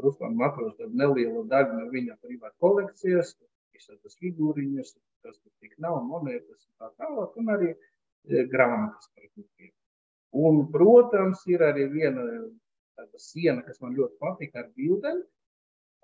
Ruslāna 0.00 0.38
Matros 0.38 0.76
tāda 0.78 0.96
neliela 0.96 1.44
daļa 1.50 1.76
no 1.76 1.88
viņa 1.92 2.16
privāta 2.24 2.56
kolekcijas, 2.64 3.34
visādas 3.76 4.16
figūriņas, 4.22 4.94
kas 5.26 5.36
tur 5.36 5.52
tik 5.60 5.74
nav, 5.82 5.98
monētas 6.08 6.62
un 6.62 6.72
tā 6.80 6.88
tālāk, 7.02 7.34
un 7.36 7.50
arī 7.52 7.72
e, 7.74 7.78
grāmatas 8.28 9.10
par 9.14 9.28
gūbiem. 9.34 9.72
Un, 10.46 10.64
protams, 10.70 11.42
ir 11.50 11.62
arī 11.66 11.88
viena 11.90 12.24
tāda 13.00 13.18
siena, 13.18 13.64
kas 13.66 13.80
man 13.82 13.96
ļoti 13.96 14.18
patīk 14.22 14.56
ar 14.60 14.68
bildēm, 14.76 15.22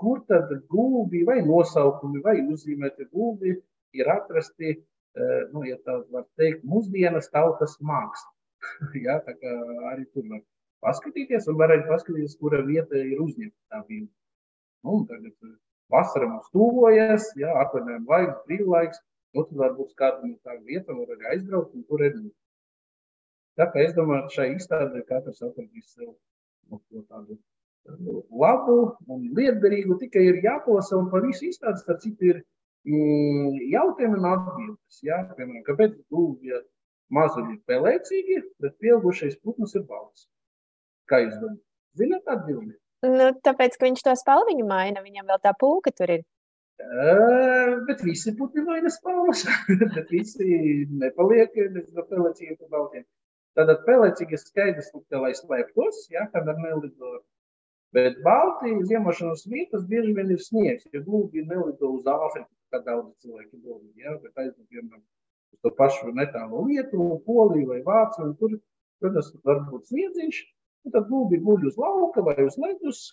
kur 0.00 0.22
tad 0.28 0.50
gūbi 0.72 1.22
vai 1.28 1.40
nosaukumi 1.44 2.22
vai 2.24 2.40
uzzīmēti 2.42 3.08
gūbi 3.12 3.54
ir 3.96 4.10
atrasti, 4.12 4.74
eh, 5.16 5.42
nu, 5.52 5.64
ja 5.68 5.78
tā 5.84 6.00
var 6.12 6.26
teikt, 6.40 6.64
mūsdienas 6.68 7.30
tautas 7.32 7.78
māksla. 7.80 8.32
ja, 9.06 9.20
tā 9.24 9.36
kā 9.38 9.54
arī 9.92 10.06
tur 10.12 10.26
var 10.32 10.42
paskatīties 10.84 11.48
un 11.50 11.58
var 11.60 11.72
arī 11.74 11.86
paskatīties, 11.88 12.38
kura 12.40 12.62
vieta 12.66 12.98
ir 12.98 13.22
uzņemta 13.22 13.56
tā 13.72 13.82
bilde. 13.88 14.12
Nu, 14.84 15.04
tagad 15.08 15.32
eh, 15.32 15.56
vasara 15.92 16.28
mums 16.30 16.50
tuvojas, 16.54 17.30
ja, 17.40 17.54
atvaļinājuma 17.64 18.12
laiks, 18.12 18.42
brīvlaiks, 18.48 19.04
nu, 19.36 19.44
tad 19.44 19.60
varbūt 19.62 19.94
kāda 20.00 20.26
no 20.26 20.36
tā 20.44 20.56
vieta 20.64 20.96
var 20.96 21.12
arī 21.14 21.30
aizbraukt 21.34 21.74
un 21.76 21.84
tur 21.88 22.02
redzēt. 22.02 22.32
Tā 23.56 23.68
kā 23.72 23.84
es 23.86 23.94
domāju, 23.96 24.32
šai 24.34 24.50
izstādē 24.54 25.02
katrs 25.08 25.42
atradīs 25.44 25.92
sev 25.94 26.10
nu, 26.10 26.80
tādu 27.08 27.38
labu 28.42 28.76
un 29.12 29.26
lietderīgu, 29.36 29.96
tikai 30.00 30.24
ir 30.30 30.40
jāklausa 30.44 30.98
un 30.98 31.10
par 31.12 31.24
visu 31.24 31.46
izstādes, 31.48 31.84
tad 31.86 32.02
citi 32.02 32.32
ir 32.32 32.40
mm, 32.88 33.60
jautājumi 33.72 34.18
un 34.18 34.30
atbildes. 34.32 35.02
Jā, 35.06 35.22
piemēram, 35.36 35.62
kāpēc 35.68 35.94
gulbja 36.12 36.60
mazuļi 37.14 37.54
ir 37.54 37.62
pelēcīgi, 37.70 38.40
bet 38.62 38.76
pieaugušais 38.82 39.38
putns 39.44 39.76
ir 39.78 39.86
balts? 39.88 40.26
Kā 41.10 41.22
jūs 41.22 41.38
domājat? 41.38 41.62
Zināt 41.96 42.28
atbildi? 42.28 42.74
Nu, 43.06 43.30
tāpēc, 43.44 43.76
ka 43.78 43.86
viņš 43.86 44.02
to 44.04 44.14
spalviņu 44.18 44.66
maina, 44.68 45.04
viņam 45.04 45.28
vēl 45.30 45.40
tā 45.44 45.52
pulka 45.58 45.92
tur 45.94 46.12
ir. 46.18 46.26
Uh, 46.76 47.78
bet 47.88 48.02
visi 48.04 48.34
putni 48.36 48.62
maina 48.64 48.90
spalvas, 48.92 49.46
bet 49.94 50.10
visi 50.12 50.48
nepaliek 51.00 51.54
no 51.96 52.04
pelēcīgiem 52.10 52.58
pa 52.60 52.68
baltiem. 52.74 53.06
Tātad 53.56 53.80
pelēcīgi 53.86 54.36
skaidrs, 54.42 54.90
lai 55.16 55.32
slēptos, 55.38 56.02
ja, 56.12 56.26
kad 56.34 56.50
ar 56.52 56.58
nelido. 56.60 57.22
Bet 57.96 58.18
Baltijas 58.26 58.90
ziemošanas 58.90 59.46
vietas 59.48 59.86
bieži 59.88 60.12
vien 60.18 60.34
ir 60.34 60.42
sniegs, 60.44 60.84
jo 60.92 61.00
gluži 61.06 61.46
nelido 61.48 61.94
uz 61.96 62.10
Āfriku, 62.12 62.50
kā 62.74 62.82
daudz 62.84 63.14
cilvēki 63.24 63.62
domā, 63.62 63.88
ja, 64.02 64.12
bet 64.20 64.36
aizlido, 64.36 64.66
piemēram, 64.68 65.00
uz 65.56 65.64
to 65.64 65.72
pašu 65.80 66.12
netālu 66.18 66.66
Lietuvu, 66.68 67.22
Poliju 67.24 67.70
vai 67.72 67.80
Vāciju, 67.88 68.28
un 68.28 68.36
tur, 68.42 68.58
protams, 69.00 69.32
var 69.48 69.64
būt 69.70 69.88
sniedziņš, 69.94 70.44
un 70.84 70.98
tad 70.98 71.08
gluži 71.08 71.40
guļ 71.48 71.70
uz 71.72 71.80
lauka 71.80 72.26
vai 72.28 72.36
uz 72.44 72.60
ledus, 72.60 73.06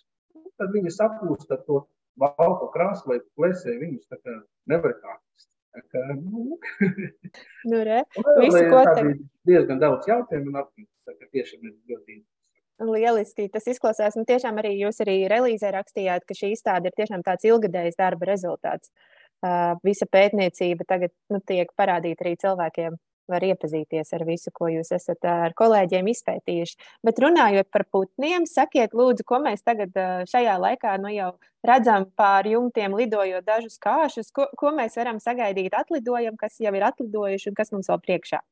tad 0.60 0.76
viņi 0.76 0.92
saplūst 1.00 1.56
ar 1.56 1.64
to 1.64 1.86
balto 2.20 2.68
krāsu 2.74 3.10
vai 3.10 3.20
plēsē, 3.38 3.76
viņus 3.80 4.10
tā 4.10 4.20
kā 4.20 4.36
nevar 4.70 4.96
kāpst. 5.00 5.48
Kā, 5.90 6.02
nu, 6.14 6.54
nu, 7.70 7.80
re, 7.82 8.04
visu, 8.14 8.60
ko 8.70 8.84
te... 8.94 9.08
diezgan 9.48 9.80
daudz 9.82 10.06
jautājumu 10.10 10.52
un 10.52 10.60
atbildes. 10.62 10.92
Tiešām 11.34 11.66
ir 11.66 11.74
ļoti 11.90 12.20
Lieliski. 12.82 13.48
Tas 13.54 13.66
izklausās, 13.70 14.16
nu, 14.18 14.24
tiešām 14.26 14.58
arī 14.62 14.72
jūs 14.80 14.98
arī 15.04 15.16
relīzē 15.30 15.70
rakstījāt, 15.74 16.24
ka 16.26 16.34
šī 16.34 16.54
izstāde 16.54 16.90
ir 16.90 16.96
tiešām 16.98 17.22
tāds 17.26 17.46
ilgadējs 17.46 17.98
darba 17.98 18.26
rezultāts. 18.30 18.90
Uh, 19.44 19.74
visa 19.84 20.06
pētniecība 20.10 20.86
tagad 20.88 21.12
nu, 21.30 21.40
tiek 21.46 21.70
parādīta 21.78 22.24
arī 22.24 22.34
cilvēkiem 22.40 22.96
var 23.30 23.44
iepazīties 23.46 24.12
ar 24.16 24.24
visu, 24.28 24.52
ko 24.54 24.68
jūs 24.72 24.92
esat 24.96 25.24
ar 25.28 25.54
kolēģiem 25.56 26.08
izpētījuši. 26.12 26.78
Bet 27.06 27.20
runājot 27.24 27.70
par 27.72 27.86
putniem, 27.92 28.48
sakiet, 28.50 28.96
lūdzu, 28.96 29.26
ko 29.28 29.40
mēs 29.44 29.64
tagad 29.66 29.94
šajā 30.30 30.56
laikā 30.62 30.96
nu, 31.02 31.12
jau 31.14 31.32
redzam 31.64 32.08
pār 32.18 32.48
jumtiem, 32.52 32.96
lidojot 32.98 33.46
dažus 33.46 33.78
kāšus, 33.82 34.32
ko, 34.34 34.48
ko 34.58 34.74
mēs 34.76 34.98
varam 35.00 35.20
sagaidīt 35.22 35.76
atlidojam, 35.76 36.36
kas 36.40 36.60
jau 36.60 36.74
ir 36.74 36.90
atlidojuši 36.90 37.50
un 37.50 37.56
kas 37.60 37.72
mums 37.74 37.90
vēl 37.92 38.02
priekšā. 38.04 38.42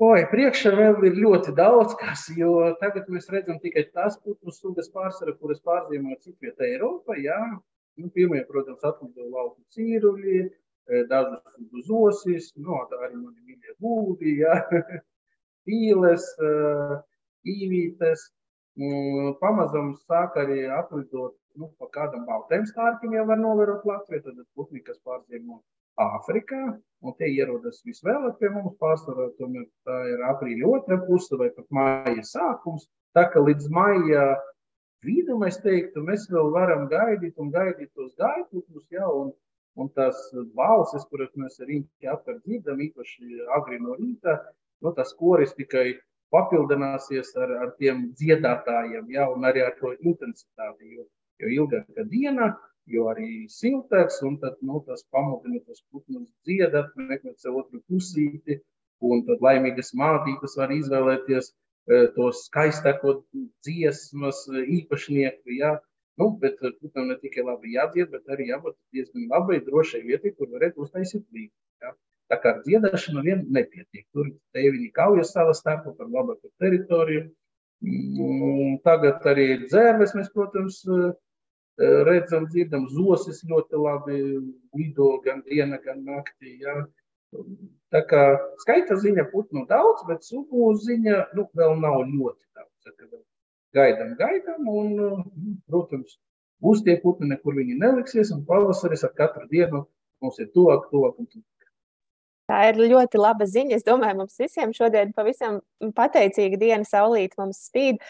Oi, 0.00 0.22
priekšā 0.30 0.70
vēl 0.72 1.02
ir 1.10 1.18
ļoti 1.20 1.52
daudz 1.58 1.92
kas, 2.00 2.22
jo 2.32 2.54
tagad 2.80 3.10
mēs 3.12 3.26
redzam 3.28 3.58
tikai 3.60 3.82
tās 3.92 4.14
putnu 4.24 4.54
sugas 4.56 4.88
pārsvarā, 4.94 5.34
kuras 5.36 5.60
pārzīmē 5.60 6.16
citvietā 6.22 6.64
Eiropā. 6.70 7.18
Nu, 8.00 8.08
pirmie, 8.14 8.40
protams, 8.48 8.80
atlido 8.86 9.26
lauku 9.28 9.60
cīruļi, 9.74 10.38
dažus 11.10 11.86
zosis, 11.86 12.50
no, 12.56 12.82
tā 12.90 12.98
arī 13.06 13.16
mani 13.18 13.40
mīļie 13.46 13.76
gūbi, 13.82 14.36
ja, 14.42 14.56
pīles, 15.68 16.26
īvītes. 17.46 18.30
Pamazam 19.40 19.92
sāk 20.06 20.38
arī 20.40 20.62
atlidot 20.72 21.34
nu, 21.58 21.70
pa 21.78 21.88
kādam 21.94 22.24
baltiem 22.28 22.64
stārkiem, 22.68 23.16
jau 23.18 23.26
var 23.28 23.40
novērot 23.40 23.84
Latviju, 23.88 24.22
tad 24.26 24.38
putni, 24.56 24.82
kas 24.86 25.00
pārzīmo 25.06 25.60
Āfrikā, 26.00 26.60
un 27.04 27.16
tie 27.18 27.28
ierodas 27.34 27.82
visvēlāk 27.84 28.38
pie 28.40 28.48
mums 28.54 28.76
pārsvarā, 28.80 29.26
tomēr 29.40 29.66
tā 29.84 29.96
ir 30.12 30.22
aprīļa 30.30 30.70
otra 30.70 30.96
puse 31.04 31.36
vai 31.36 31.50
pat 31.56 31.66
māja 31.76 32.24
sākums. 32.24 32.86
Tā 33.16 33.26
ka 33.32 33.42
līdz 33.42 33.66
maija 33.74 34.24
vidum, 35.04 35.44
es 35.48 35.58
teiktu, 35.64 36.04
mēs 36.06 36.28
vēl 36.30 36.52
varam 36.54 36.86
gaidīt 36.88 37.36
un 37.42 37.50
gaidīt 37.52 37.90
tos 37.98 38.14
gaitputnus, 38.20 38.86
ja, 38.94 39.08
un 39.10 39.34
Un 39.78 39.90
tās 39.96 40.18
balsis, 40.58 41.06
kuras 41.10 41.30
mēs 41.38 41.60
ar 41.60 41.68
rīņķi 41.70 42.08
apkārt 42.12 42.40
dzirdam, 42.46 42.80
īpaši 42.86 43.44
agri 43.56 43.78
no 43.82 43.94
rīta, 43.98 44.38
nu, 44.82 44.92
tas 44.96 45.12
koris 45.18 45.54
tikai 45.58 46.00
papildināsies 46.34 47.30
ar, 47.42 47.52
ar 47.64 47.70
tiem 47.78 48.08
dziedātājiem, 48.18 49.06
ja, 49.14 49.28
un 49.30 49.46
arī 49.46 49.64
ar 49.66 49.76
to 49.78 49.92
intensitāti. 49.98 50.90
Jo, 50.96 51.06
jo 51.42 51.52
ilgāka 51.56 52.04
diena, 52.10 52.50
jo 52.90 53.06
arī 53.12 53.46
siltāks, 53.52 54.20
un 54.26 54.38
tad, 54.42 54.58
nu, 54.66 54.82
tas 54.86 55.04
pamudina 55.14 55.62
tos 55.66 55.82
putnus 55.90 56.28
dziedat, 56.46 56.92
meklēt 56.98 57.38
sev 57.42 57.58
otru 57.62 57.82
pusīti, 57.90 58.60
un 59.06 59.24
tad 59.28 59.42
laimīgas 59.44 59.94
mātītes 59.96 60.56
var 60.60 60.72
izvēlēties 60.74 61.50
e, 61.50 62.00
tos 62.16 62.44
skaistāko 62.48 63.20
dziesmas 63.64 64.44
īpašnieku, 64.50 65.56
ja, 65.60 65.78
Nu, 66.20 66.28
bet 66.42 66.60
putnam 66.82 67.08
ne 67.08 67.16
tikai 67.20 67.46
labi 67.46 67.74
jādzied, 67.74 68.10
bet 68.12 68.32
arī 68.34 68.50
jābūt 68.50 68.76
diezgan 68.94 69.28
labai, 69.32 69.60
drošai 69.64 70.02
vietai, 70.04 70.34
kur 70.36 70.50
varētu 70.52 70.84
uztaisīt 70.84 71.24
līgu. 71.36 71.54
Ja? 71.80 71.94
Tā 72.30 72.38
kā 72.42 72.52
ar 72.54 72.60
dziedāšanu 72.66 73.24
vien 73.26 73.46
nepietiek. 73.56 74.04
Tur 74.14 74.28
te 74.54 74.64
viņi 74.66 74.90
kaujas 74.98 75.32
savā 75.36 75.54
starpā 75.56 75.94
par 75.96 76.10
labāku 76.12 76.52
teritoriju. 76.62 77.24
Mm, 77.80 78.76
tagad 78.84 79.24
arī 79.32 79.46
dzērves 79.64 80.12
mēs, 80.18 80.28
protams, 80.34 80.82
redzam, 82.10 82.46
dzirdam, 82.52 82.86
zosis 82.92 83.40
ļoti 83.48 83.80
labi 83.80 84.20
lido 84.76 85.14
gan 85.24 85.40
diena, 85.48 85.80
gan 85.86 86.04
naktī. 86.04 86.58
Ja? 86.66 86.76
Tā 87.94 88.04
kā 88.10 88.22
skaita 88.66 89.00
ziņa 89.00 89.30
putnu 89.32 89.64
daudz, 89.70 90.04
bet 90.10 90.26
sugu 90.26 90.74
ziņa 90.84 91.24
nu, 91.38 91.48
vēl 91.56 91.78
nav 91.80 92.02
ļoti 92.12 92.44
daudz. 92.58 92.70
Gaidām, 93.76 94.16
gaidām, 94.18 94.66
un, 94.66 95.22
protams, 95.70 96.18
būs 96.64 96.82
tie 96.86 96.96
putni, 97.02 97.26
nekur 97.30 97.54
viņi 97.58 97.74
neliksies, 97.78 98.32
un 98.34 98.40
pavasaris 98.48 99.04
ar 99.06 99.12
katru 99.14 99.46
dienu 99.52 99.78
mums 100.20 100.36
ir 100.42 100.48
tuvāk, 100.54 100.80
tuvāk 100.90 101.14
un 101.22 101.26
tuvāk. 101.30 101.46
Tā 102.50 102.58
ir 102.66 102.80
ļoti 102.82 103.16
laba 103.20 103.46
ziņa. 103.46 103.76
Es 103.78 103.86
domāju, 103.86 104.16
mums 104.24 104.40
visiem 104.40 104.72
šodien 104.74 105.12
pavisam 105.14 105.60
pateicīga 105.94 106.58
diena, 106.58 106.84
saulīt 106.88 107.36
mums 107.38 107.60
spīd. 107.68 108.02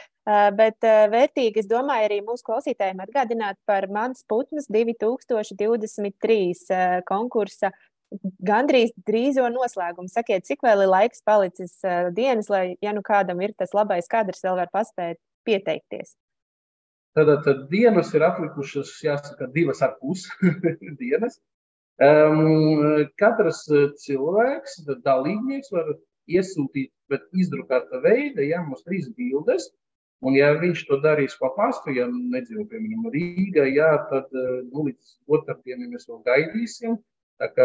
Bet 0.56 0.80
vērtīgi, 1.12 1.60
es 1.60 1.68
domāju, 1.68 2.04
arī 2.08 2.18
mūsu 2.24 2.44
klausītājiem 2.46 3.02
atgādināt 3.04 3.56
par 3.68 3.84
Mans 3.92 4.24
Putnas 4.30 4.66
2023 4.72 7.04
konkursa 7.08 7.68
gandrīz 8.46 8.94
drīzo 9.06 9.48
noslēgumu. 9.52 10.08
Sakiet, 10.08 10.46
cik 10.48 10.64
vēl 10.64 10.86
ir 10.86 10.90
laiks 10.90 11.20
palicis 11.26 11.76
dienas, 12.16 12.48
lai, 12.52 12.76
ja 12.84 12.94
nu 12.96 13.02
kādam 13.06 13.42
ir 13.44 13.52
tas 13.58 13.74
labais 13.76 14.08
kadrs, 14.10 14.42
vēl 14.46 14.56
var 14.62 14.72
paspēt 14.72 15.20
pieteikties? 15.46 16.14
Tad, 17.16 17.30
tad 17.44 17.64
dienas 17.72 18.12
ir 18.14 18.22
atlikušas, 18.22 18.92
jāsaka, 19.02 19.50
divas 19.54 19.82
ar 19.82 19.96
pus 20.02 20.28
dienas. 21.00 21.40
Um, 22.00 23.02
katrs 23.20 23.64
cilvēks, 24.04 24.78
dalībnieks 25.04 25.72
var 25.74 25.90
iesūtīt, 26.30 26.92
bet 27.10 27.26
izdrukāta 27.36 28.00
veida, 28.04 28.44
ja 28.46 28.62
mums 28.64 28.86
trīs 28.86 29.10
bildes. 29.16 29.68
Un, 30.20 30.34
ja 30.36 30.50
viņš 30.60 30.82
to 30.88 30.98
darīs 31.00 31.34
pa 31.40 31.48
pastu, 31.56 31.94
ja 31.96 32.04
nedzīvo, 32.12 32.66
piemēram, 32.68 33.06
Rīgā, 33.14 33.64
jā, 33.72 33.88
tad 34.10 34.28
nu, 34.36 34.84
līdz 34.90 35.14
otrdienai 35.32 35.88
mēs 35.94 36.04
vēl 36.10 36.20
gaidīsim. 36.26 36.98
Tā 37.40 37.48
kā 37.56 37.64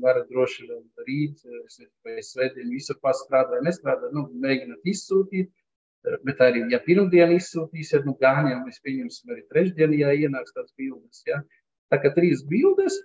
varat 0.00 0.30
droši 0.32 0.64
vien 0.64 0.84
rīt, 1.04 1.42
vai 2.06 2.22
svētdien, 2.24 2.70
visu 2.72 2.96
pastrādāt, 3.04 3.60
nestrādāt, 3.66 4.14
nu, 4.16 4.24
mēģināt 4.40 4.88
izsūtīt. 4.94 5.50
Bet 6.24 6.40
arī, 6.40 6.62
ja 6.72 6.80
pirmdien 6.80 7.34
izsūtīsiet, 7.34 8.06
nu, 8.08 8.14
jau 8.20 8.60
mēs 8.64 8.80
pieņemsim 8.84 9.32
arī 9.34 9.42
trešdien, 9.52 9.92
ja 9.98 10.14
ienāks 10.16 10.54
tās 10.56 10.70
bildes. 10.78 11.22
Ja. 11.28 11.42
Tā 11.92 12.00
kā 12.00 12.12
trīs 12.14 12.44
bildes, 12.48 12.96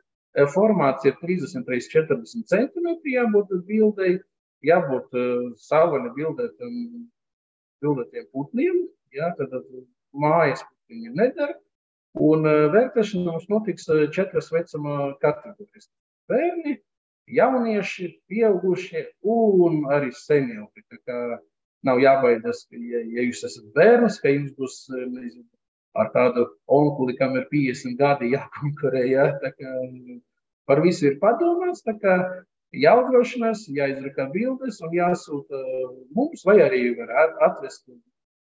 Formāts 0.52 1.06
ir 1.08 1.16
30 1.22 1.70
x 1.78 1.88
40 1.94 2.48
centimetri 2.52 3.14
jābūt 3.14 3.54
bildei, 3.68 4.18
jābūt 4.68 5.16
savvaļa 5.64 6.12
bildētam, 6.18 6.74
bildētiem 7.84 8.26
putniem, 8.36 8.82
jā, 9.16 9.30
tad 9.38 9.54
mājas 10.12 10.66
putniņi 10.68 11.14
nedara. 11.16 11.56
Un 12.26 12.48
vērtēšana 12.48 13.32
mums 13.32 13.48
notiks 13.52 13.88
četras 14.16 14.52
vecuma 14.52 15.14
kategorijas. 15.24 15.88
Bērni, 16.32 16.78
jaunieši, 17.32 18.12
pieaugušie 18.32 19.06
un 19.24 19.84
arī 19.92 20.12
seniori. 20.16 20.84
Tā 20.92 21.00
kā 21.08 21.20
nav 21.84 22.00
jābaidās, 22.02 22.64
ka, 22.70 22.80
ja, 22.80 23.02
ja 23.18 23.28
jūs 23.28 23.44
esat 23.48 23.68
bērns, 23.76 24.20
ka 24.24 24.32
jums 24.32 24.56
būs 24.60 24.80
nezinu, 24.96 25.46
ar 26.00 26.12
tādu 26.16 26.46
onkuli, 26.78 27.16
kam 27.20 27.38
ir 27.40 27.48
50 27.52 27.98
gadi 28.00 28.32
jākonkurē. 28.34 29.06
Ja? 29.10 29.30
Par 30.66 30.82
visu 30.84 31.10
ir 31.10 31.20
padomāts, 31.22 31.84
tā 31.86 31.96
kā 32.02 32.18
jāudrošinās, 32.76 33.66
jāizraka 33.72 34.28
bildes 34.34 34.82
un 34.84 34.94
jāsūta 34.96 35.62
mums, 36.18 36.44
vai 36.48 36.60
arī 36.66 36.82
var 37.00 37.14
atvest, 37.50 37.86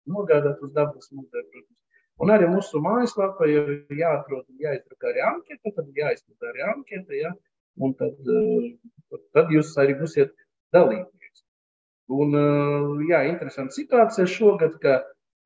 nogādāt 0.07 0.61
uz 0.63 0.73
dabas 0.77 1.11
muzeju. 1.11 1.65
Un 2.21 2.29
arī 2.29 2.47
mūsu 2.51 2.79
mājaslapā 2.83 3.47
ir 3.49 3.71
jāatrod 3.97 4.45
un 4.45 4.59
jāizraka 4.61 5.09
arī 5.09 5.23
anketa, 5.25 5.73
tad 5.77 5.87
jāizpilda 5.97 6.51
arī 6.51 6.67
anketa, 6.69 7.17
ja? 7.17 7.31
un 7.81 7.95
tad, 7.97 8.19
tad 9.35 9.51
jūs 9.55 9.73
arī 9.81 9.97
būsiet 9.99 10.35
dalībnieks. 10.75 11.20
Un, 12.11 12.35
jā, 13.07 13.23
interesanta 13.29 13.75
situācija 13.75 14.27
šogad, 14.27 14.77
ka 14.83 14.99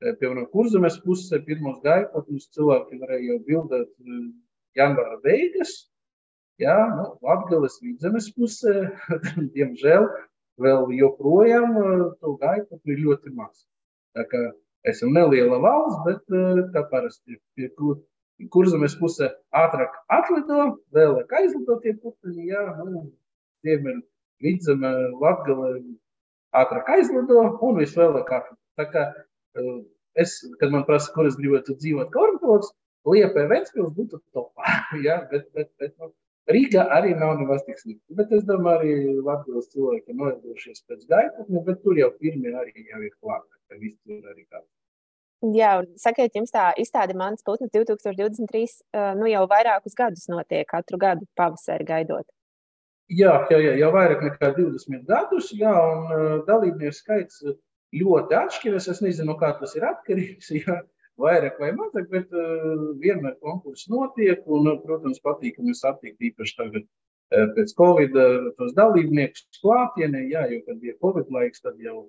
Piemēram, 0.04 0.44
kurzemes 0.52 0.98
pusē 1.00 1.38
pirmos 1.44 1.78
gaipotņus 1.84 2.50
cilvēki 2.56 2.98
varēja 3.00 3.28
jau 3.30 3.36
bildēt 3.46 3.92
janvāra 4.76 5.16
beigas. 5.22 5.72
Jā, 6.60 6.74
nu, 6.92 7.06
Latgales 7.24 7.78
vidzemes 7.84 8.28
pusē, 8.36 8.74
diemžēl, 9.56 10.04
vēl 10.60 10.92
joprojām 10.98 11.72
to 12.20 12.34
gaipotņu 12.42 12.92
ir 12.92 13.02
ļoti 13.06 13.32
maz. 13.40 13.64
Tā 14.16 14.26
kā 14.28 14.42
esam 14.92 15.16
neliela 15.16 15.62
valsts, 15.64 16.04
bet 16.04 16.36
kā 16.76 16.84
parasti 16.92 17.40
pie 17.56 17.72
kur, 17.80 17.98
kurzemes 18.52 18.96
pusē 19.00 19.32
ātrāk 19.64 19.96
atlido, 20.12 20.74
vēlāk 20.96 21.32
aizlido 21.40 21.80
tie 21.84 21.96
putni, 22.02 22.50
jā, 22.52 22.66
nu, 22.84 23.06
ziemeļ 23.64 24.02
vidzeme, 24.44 24.92
Latgale 25.24 25.78
ātrāk 26.54 26.88
aizlido 26.96 27.42
un 27.42 27.80
visvēlāk 27.80 28.32
atlido. 28.38 28.60
Tā 28.76 28.88
kā 28.92 29.06
Es, 30.16 30.38
kad 30.60 30.70
man 30.72 30.84
prasa, 30.88 31.12
kur 31.12 31.26
es 31.28 31.36
gribētu 31.36 31.76
dzīvot, 31.76 32.08
kā 32.12 32.22
ornitologs, 32.24 32.70
Liepa 33.06 33.44
Ventspils 33.50 33.92
būtu 33.96 34.18
topā. 34.34 34.70
ja? 35.06 35.20
bet, 35.30 35.44
bet, 35.54 35.68
bet, 35.80 35.92
nu, 36.00 36.08
Rīgā 36.50 36.86
arī 36.94 37.12
nav 37.18 37.34
nemaz 37.40 37.64
tik 37.66 37.78
slikti. 37.78 38.14
Bet 38.18 38.32
es 38.34 38.46
domāju, 38.48 38.78
arī 38.78 39.18
Latvijas 39.26 39.68
cilvēki 39.74 40.14
ir 40.14 40.18
noiedošies 40.20 40.82
pēc 40.88 41.04
gaitotnes, 41.10 41.64
bet 41.66 41.82
tur 41.82 41.98
jau 41.98 42.08
pirmie 42.22 42.54
arī 42.54 42.86
jau 42.86 43.02
ir 43.02 43.12
viss 43.82 44.46
kā. 44.46 44.62
Jā, 45.52 45.72
un 45.82 45.90
sakiet, 46.00 46.38
jums 46.38 46.54
tā 46.54 46.70
izstāde 46.80 47.14
Mans 47.18 47.44
Putns 47.44 47.70
2023 47.74 49.18
nu 49.18 49.28
jau 49.28 49.42
vairākus 49.50 49.98
gadus 49.98 50.30
notiek, 50.32 50.64
katru 50.70 50.98
gadu 51.02 51.26
pavasari 51.36 51.84
gaidot. 51.86 52.24
Jā, 53.06 53.32
jā, 53.52 53.58
jā, 53.62 53.72
jau 53.78 53.92
vairāk 53.94 54.22
nekā 54.26 54.50
20 54.56 55.04
gadus, 55.06 55.52
jā, 55.54 55.70
un 55.70 56.08
uh, 56.10 56.30
dalībnieku 56.48 56.96
skaits 56.96 57.44
ļoti 57.94 58.34
atšķiras. 58.34 58.88
Es 58.90 59.00
nezinu, 59.04 59.36
kā 59.38 59.52
tas 59.60 59.76
ir 59.78 59.86
atkarīgs. 59.86 60.52
Ja? 60.66 60.82
Vairāk 61.16 61.54
vai 61.56 61.70
mazāk, 61.72 62.10
bet 62.12 62.34
uh, 62.36 62.90
vienmēr 63.00 63.38
konkurss 63.40 63.86
notiek. 63.88 64.42
Un, 64.52 64.68
protams, 64.82 65.22
patīkami 65.24 65.72
satikt 65.72 66.20
īpaši 66.28 66.56
tagad 66.58 66.82
uh, 66.82 67.46
pēc 67.56 67.72
Covid 67.78 68.18
uh, 68.20 68.50
tos 68.58 68.74
dalībniekus 68.76 69.46
klātienē. 69.62 70.26
Jā, 70.34 70.42
jo, 70.50 70.60
kad 70.66 70.82
bija 70.82 70.98
Covid 71.00 71.30
laiks, 71.32 71.62
tad 71.64 71.78
jau 71.80 72.02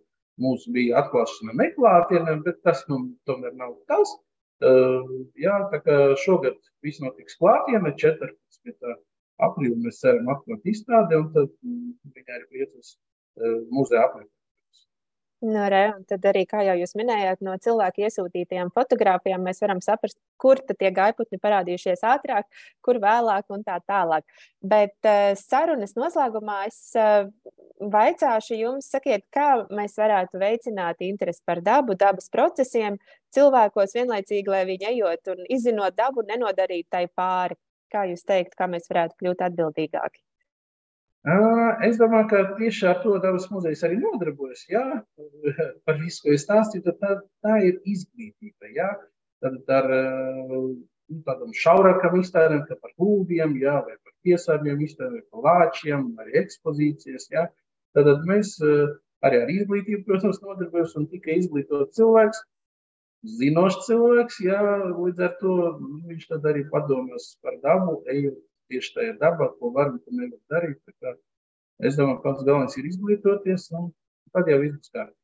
mums 0.43 0.65
bija 0.75 0.99
atklāšana 1.05 1.55
neklātienē, 1.62 2.36
bet 2.43 2.60
tas 2.67 2.83
nu, 2.91 2.99
tomēr 3.29 3.55
nav 3.55 3.77
tas. 3.88 4.12
Uh, 4.60 5.07
jā, 5.39 5.55
tā 5.71 5.79
kā 5.86 5.97
šogad 6.25 6.57
viss 6.83 6.99
notiks 6.99 7.39
klātienē, 7.39 7.93
14. 8.01 8.97
Aprīlī 9.43 9.78
mēs 9.84 10.02
ceram 10.04 10.32
atklāt 10.34 10.65
izstādi, 10.73 11.19
un 11.19 11.30
tad 11.36 11.52
mm, 11.65 11.93
viņai 12.15 12.41
ir 12.41 12.50
priecas 12.54 12.95
uh, 12.95 13.62
muzeja 13.73 14.08
apmeklēt. 14.08 14.34
Nu, 15.41 15.60
re, 15.69 15.91
tad 16.10 16.23
arī, 16.26 16.47
kā 16.50 16.63
jau 16.65 16.73
jūs 16.80 16.95
minējāt, 16.97 17.43
no 17.45 17.52
cilvēku 17.62 18.02
iesūtītajām 18.08 18.71
fotografijām 18.73 19.43
mēs 19.45 19.62
varam 19.62 19.84
saprast, 19.86 20.17
kur 20.41 20.58
tie 20.71 20.89
gaiputni 20.89 21.38
parādījušies 21.43 22.02
ātrāk, 22.10 22.47
kur 22.82 22.97
vēlāk 23.04 23.45
un 23.54 23.62
tā 23.67 23.76
tālāk. 23.86 24.26
Bet 24.65 24.97
uh, 25.06 25.36
sarunas 25.38 25.93
noslēgumā 25.93 26.63
es 26.71 26.80
uh, 26.97 27.30
vaicāšu 27.78 28.58
jums, 28.58 28.89
sakiet, 28.89 29.28
kā 29.30 29.67
mēs 29.69 30.00
varētu 30.02 30.41
veicināt 30.41 31.06
interesi 31.06 31.45
par 31.45 31.62
dabu, 31.62 31.93
dabas 31.93 32.34
procesiem 32.34 32.97
cilvēkos 33.38 33.93
vienlaicīgi, 33.93 34.50
lai 34.50 34.65
viņi 34.73 34.89
ejot 34.95 35.36
un 35.36 35.45
izzinot 35.54 35.93
dabu, 36.02 36.26
nenodarīt 36.26 36.89
tai 36.89 37.06
pāri. 37.13 37.60
Kā 37.93 38.04
jūs 38.10 38.26
teikt, 38.28 38.56
kā 38.60 38.67
mēs 38.71 38.89
varētu 38.91 39.15
kļūt 39.21 39.43
atbildīgāki? 39.47 40.21
Es 41.84 41.97
domāju, 42.00 42.28
ka 42.32 42.41
tieši 42.56 42.86
ar 42.88 43.00
to 43.04 43.17
dabas 43.23 43.50
muzejs 43.52 43.82
arī 43.84 43.97
nodarbojas. 44.00 44.63
Jā, 44.71 44.84
par 45.88 45.97
visu, 46.00 46.21
ko 46.23 46.36
es 46.36 46.45
stāstīju, 46.45 46.93
tā, 47.02 47.17
tā 47.43 47.58
ir 47.67 47.82
izglītība. 47.84 48.69
Jā. 48.76 48.91
Tad 49.43 49.73
ar 49.80 49.89
nu, 50.50 50.62
tādam 51.28 51.52
šaurākam 51.54 52.15
iztēlēm, 52.21 52.63
kā 52.69 52.78
par 52.80 52.93
gulbiem, 53.02 53.58
jā, 53.60 53.76
vai 53.86 53.97
par 53.97 54.13
piesārņojumu 54.26 54.88
iztēlēm, 54.88 55.26
par 55.34 55.43
lāčiem, 55.47 56.08
vai 56.15 56.32
ekspozīcijas. 56.41 57.28
Jā. 57.36 57.47
Tad 57.97 58.23
mēs 58.30 58.56
arī 59.28 59.43
ar 59.43 59.52
izglītību, 59.52 60.06
protams, 60.08 60.39
nodarbojamies 60.45 60.95
un 61.00 61.10
tikai 61.12 61.41
izglītot 61.41 61.91
cilvēks. 61.97 62.43
Zinošs 63.25 63.88
cilvēks, 63.88 64.41
jā, 64.45 64.60
līdz 64.93 65.23
ar 65.25 65.38
to 65.41 65.53
viņš 65.80 66.27
tad 66.30 66.45
arī 66.45 66.67
padomās 66.69 67.32
par 67.41 67.58
dabu, 67.63 68.01
ejot 68.13 68.38
tieši 68.69 68.93
tajā 68.93 69.13
dabā, 69.21 69.49
ko 69.60 69.71
var 69.73 69.93
un 69.93 70.01
ko 70.03 70.13
nevar 70.13 70.39
darīt. 70.53 70.77
Es 71.77 71.97
domāju, 71.97 72.19
ka 72.21 72.30
pats 72.30 72.45
galvenais 72.45 72.77
ir 72.77 72.89
izglītoties, 72.89 73.69
un 73.77 73.89
tad 74.34 74.49
jau 74.51 74.60
viss 74.62 74.77
būs 74.77 74.93
kārtībā. 74.93 75.15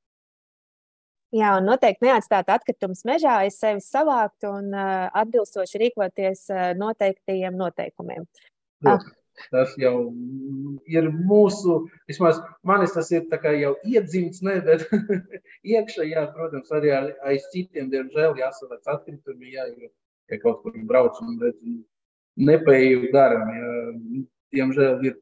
Jā, 1.33 1.55
un 1.57 1.65
noteikti 1.65 2.05
neatstāt 2.05 2.49
atkritumus 2.53 3.01
mežā, 3.09 3.39
aiz 3.41 3.55
sevis 3.57 3.87
savākt 3.89 4.45
un 4.45 4.69
uh, 4.69 5.07
atbilstoši 5.17 5.81
rīkoties 5.81 6.43
uh, 6.53 6.65
noteiktajiem 6.77 7.57
noteikumiem. 7.57 8.27
Protams, 8.83 9.09
tas 9.51 9.73
jau 9.79 9.95
ir 10.87 11.09
mūsu, 11.13 11.79
vismaz 12.07 12.39
manis 12.63 12.93
tas 12.95 13.11
ir 13.11 13.25
jau 13.59 13.73
iedzimts, 13.83 14.43
ne, 14.45 14.59
bet 14.61 14.85
iekšā, 15.73 16.07
jā, 16.07 16.27
protams, 16.35 16.71
arī 16.71 16.93
aiz 17.23 17.47
citiem, 17.51 17.89
diemžēl, 17.91 18.37
jāsavēc 18.39 18.87
atkritumi, 18.95 19.53
jā, 19.55 19.67
jo, 19.73 19.91
ja 20.31 20.39
kaut 20.43 20.61
kur 20.63 20.77
brauc 20.87 21.19
un 21.21 21.39
redz, 21.41 21.59
nepēju 22.39 23.11
garām. 23.13 23.51
Ja, 23.53 24.23
diemžēl 24.53 25.05
ir 25.07 25.19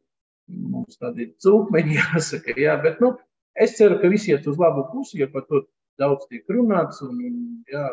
mums 0.48 1.00
tādi 1.02 1.32
cūkmeņi 1.44 1.98
jāsaka. 2.02 2.56
Jā, 2.60 2.78
bet, 2.84 3.02
nu, 3.04 3.16
es 3.56 3.76
ceru, 3.80 4.00
ka 4.02 4.12
visi 4.12 4.34
iet 4.34 4.48
uz 4.50 4.60
labu 4.62 4.88
pusi, 4.92 5.20
jo 5.22 5.30
par 5.34 5.48
to 5.50 5.66
daudz 6.02 6.28
tiek 6.30 6.48
runāts. 6.52 7.02
Un, 7.06 7.20
jā, 7.72 7.88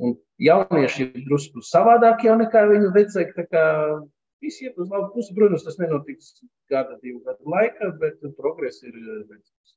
un 0.00 0.16
jaunieši 0.42 1.06
ir 1.06 1.26
drusku 1.28 1.64
savādāk 1.64 2.24
jau 2.26 2.38
nekā 2.40 2.66
viņu 2.70 2.94
vecāki. 2.96 3.46
Visi 4.40 4.66
iet 4.66 4.78
uz 4.80 4.88
labu 4.88 5.10
pusi. 5.14 5.34
Protams, 5.36 5.66
tas 5.66 5.78
nenotiks 5.80 6.32
gada, 6.72 6.96
divu 7.02 7.20
gadu 7.26 7.52
laikā, 7.54 7.92
bet 8.00 8.22
progress 8.38 8.82
ir 8.86 8.96
redzams. 8.96 9.76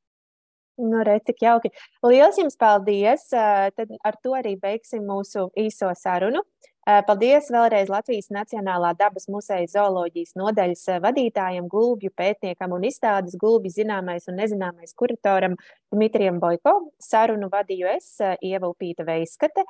Nu, 0.78 1.04
re, 1.06 1.20
cik 1.22 1.44
jauki. 1.44 1.70
Lielas 2.02 2.40
jums 2.40 2.56
paldies! 2.58 3.28
Tad 3.30 3.92
ar 4.02 4.16
to 4.24 4.34
arī 4.34 4.56
beigsim 4.58 5.04
mūsu 5.06 5.52
īso 5.60 5.92
sarunu. 6.00 6.42
Paldies 6.84 7.52
vēlreiz 7.54 7.92
Latvijas 7.94 8.32
Nacionālā 8.34 8.90
dabas 8.98 9.30
muzeja 9.32 9.70
zooloģijas 9.70 10.34
nodaļas 10.36 10.82
vadītājam, 11.06 11.70
gulbju 11.70 12.10
pētniekam 12.18 12.74
un 12.74 12.88
izstādes 12.90 13.38
gulbju 13.40 13.72
zināmais 13.76 14.26
un 14.28 14.42
nezināmais 14.42 14.98
kuratoram 14.98 15.60
Dmitrijam 15.94 16.42
Boiko. 16.42 16.74
Sarunu 17.00 17.52
vadīju 17.54 17.94
es, 17.94 18.10
Ieva 18.42 18.74
Upīta 18.74 19.06
Veiskate. 19.06 19.64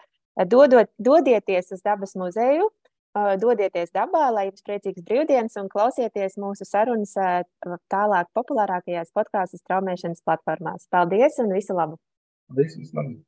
Dodot, 0.50 0.90
dodieties 0.98 1.76
uz 1.76 1.84
dabas 1.86 2.16
muzeju, 2.18 2.72
dodieties 3.42 3.92
dabā, 3.94 4.30
lai 4.34 4.48
jums 4.48 4.66
priecīgs 4.66 5.06
brīvdienas 5.06 5.60
un 5.62 5.70
klausieties 5.70 6.40
mūsu 6.42 6.66
sarunas 6.68 7.14
tālāk 7.94 8.32
populārākajās 8.38 9.14
podkāstu 9.16 9.62
straumēšanas 9.62 10.26
platformās. 10.26 10.90
Paldies 10.90 11.40
un 11.44 11.54
visu 11.54 11.78
labu! 11.78 12.00
Paldies! 12.50 12.80
Visu 12.80 12.98
labu. 12.98 13.22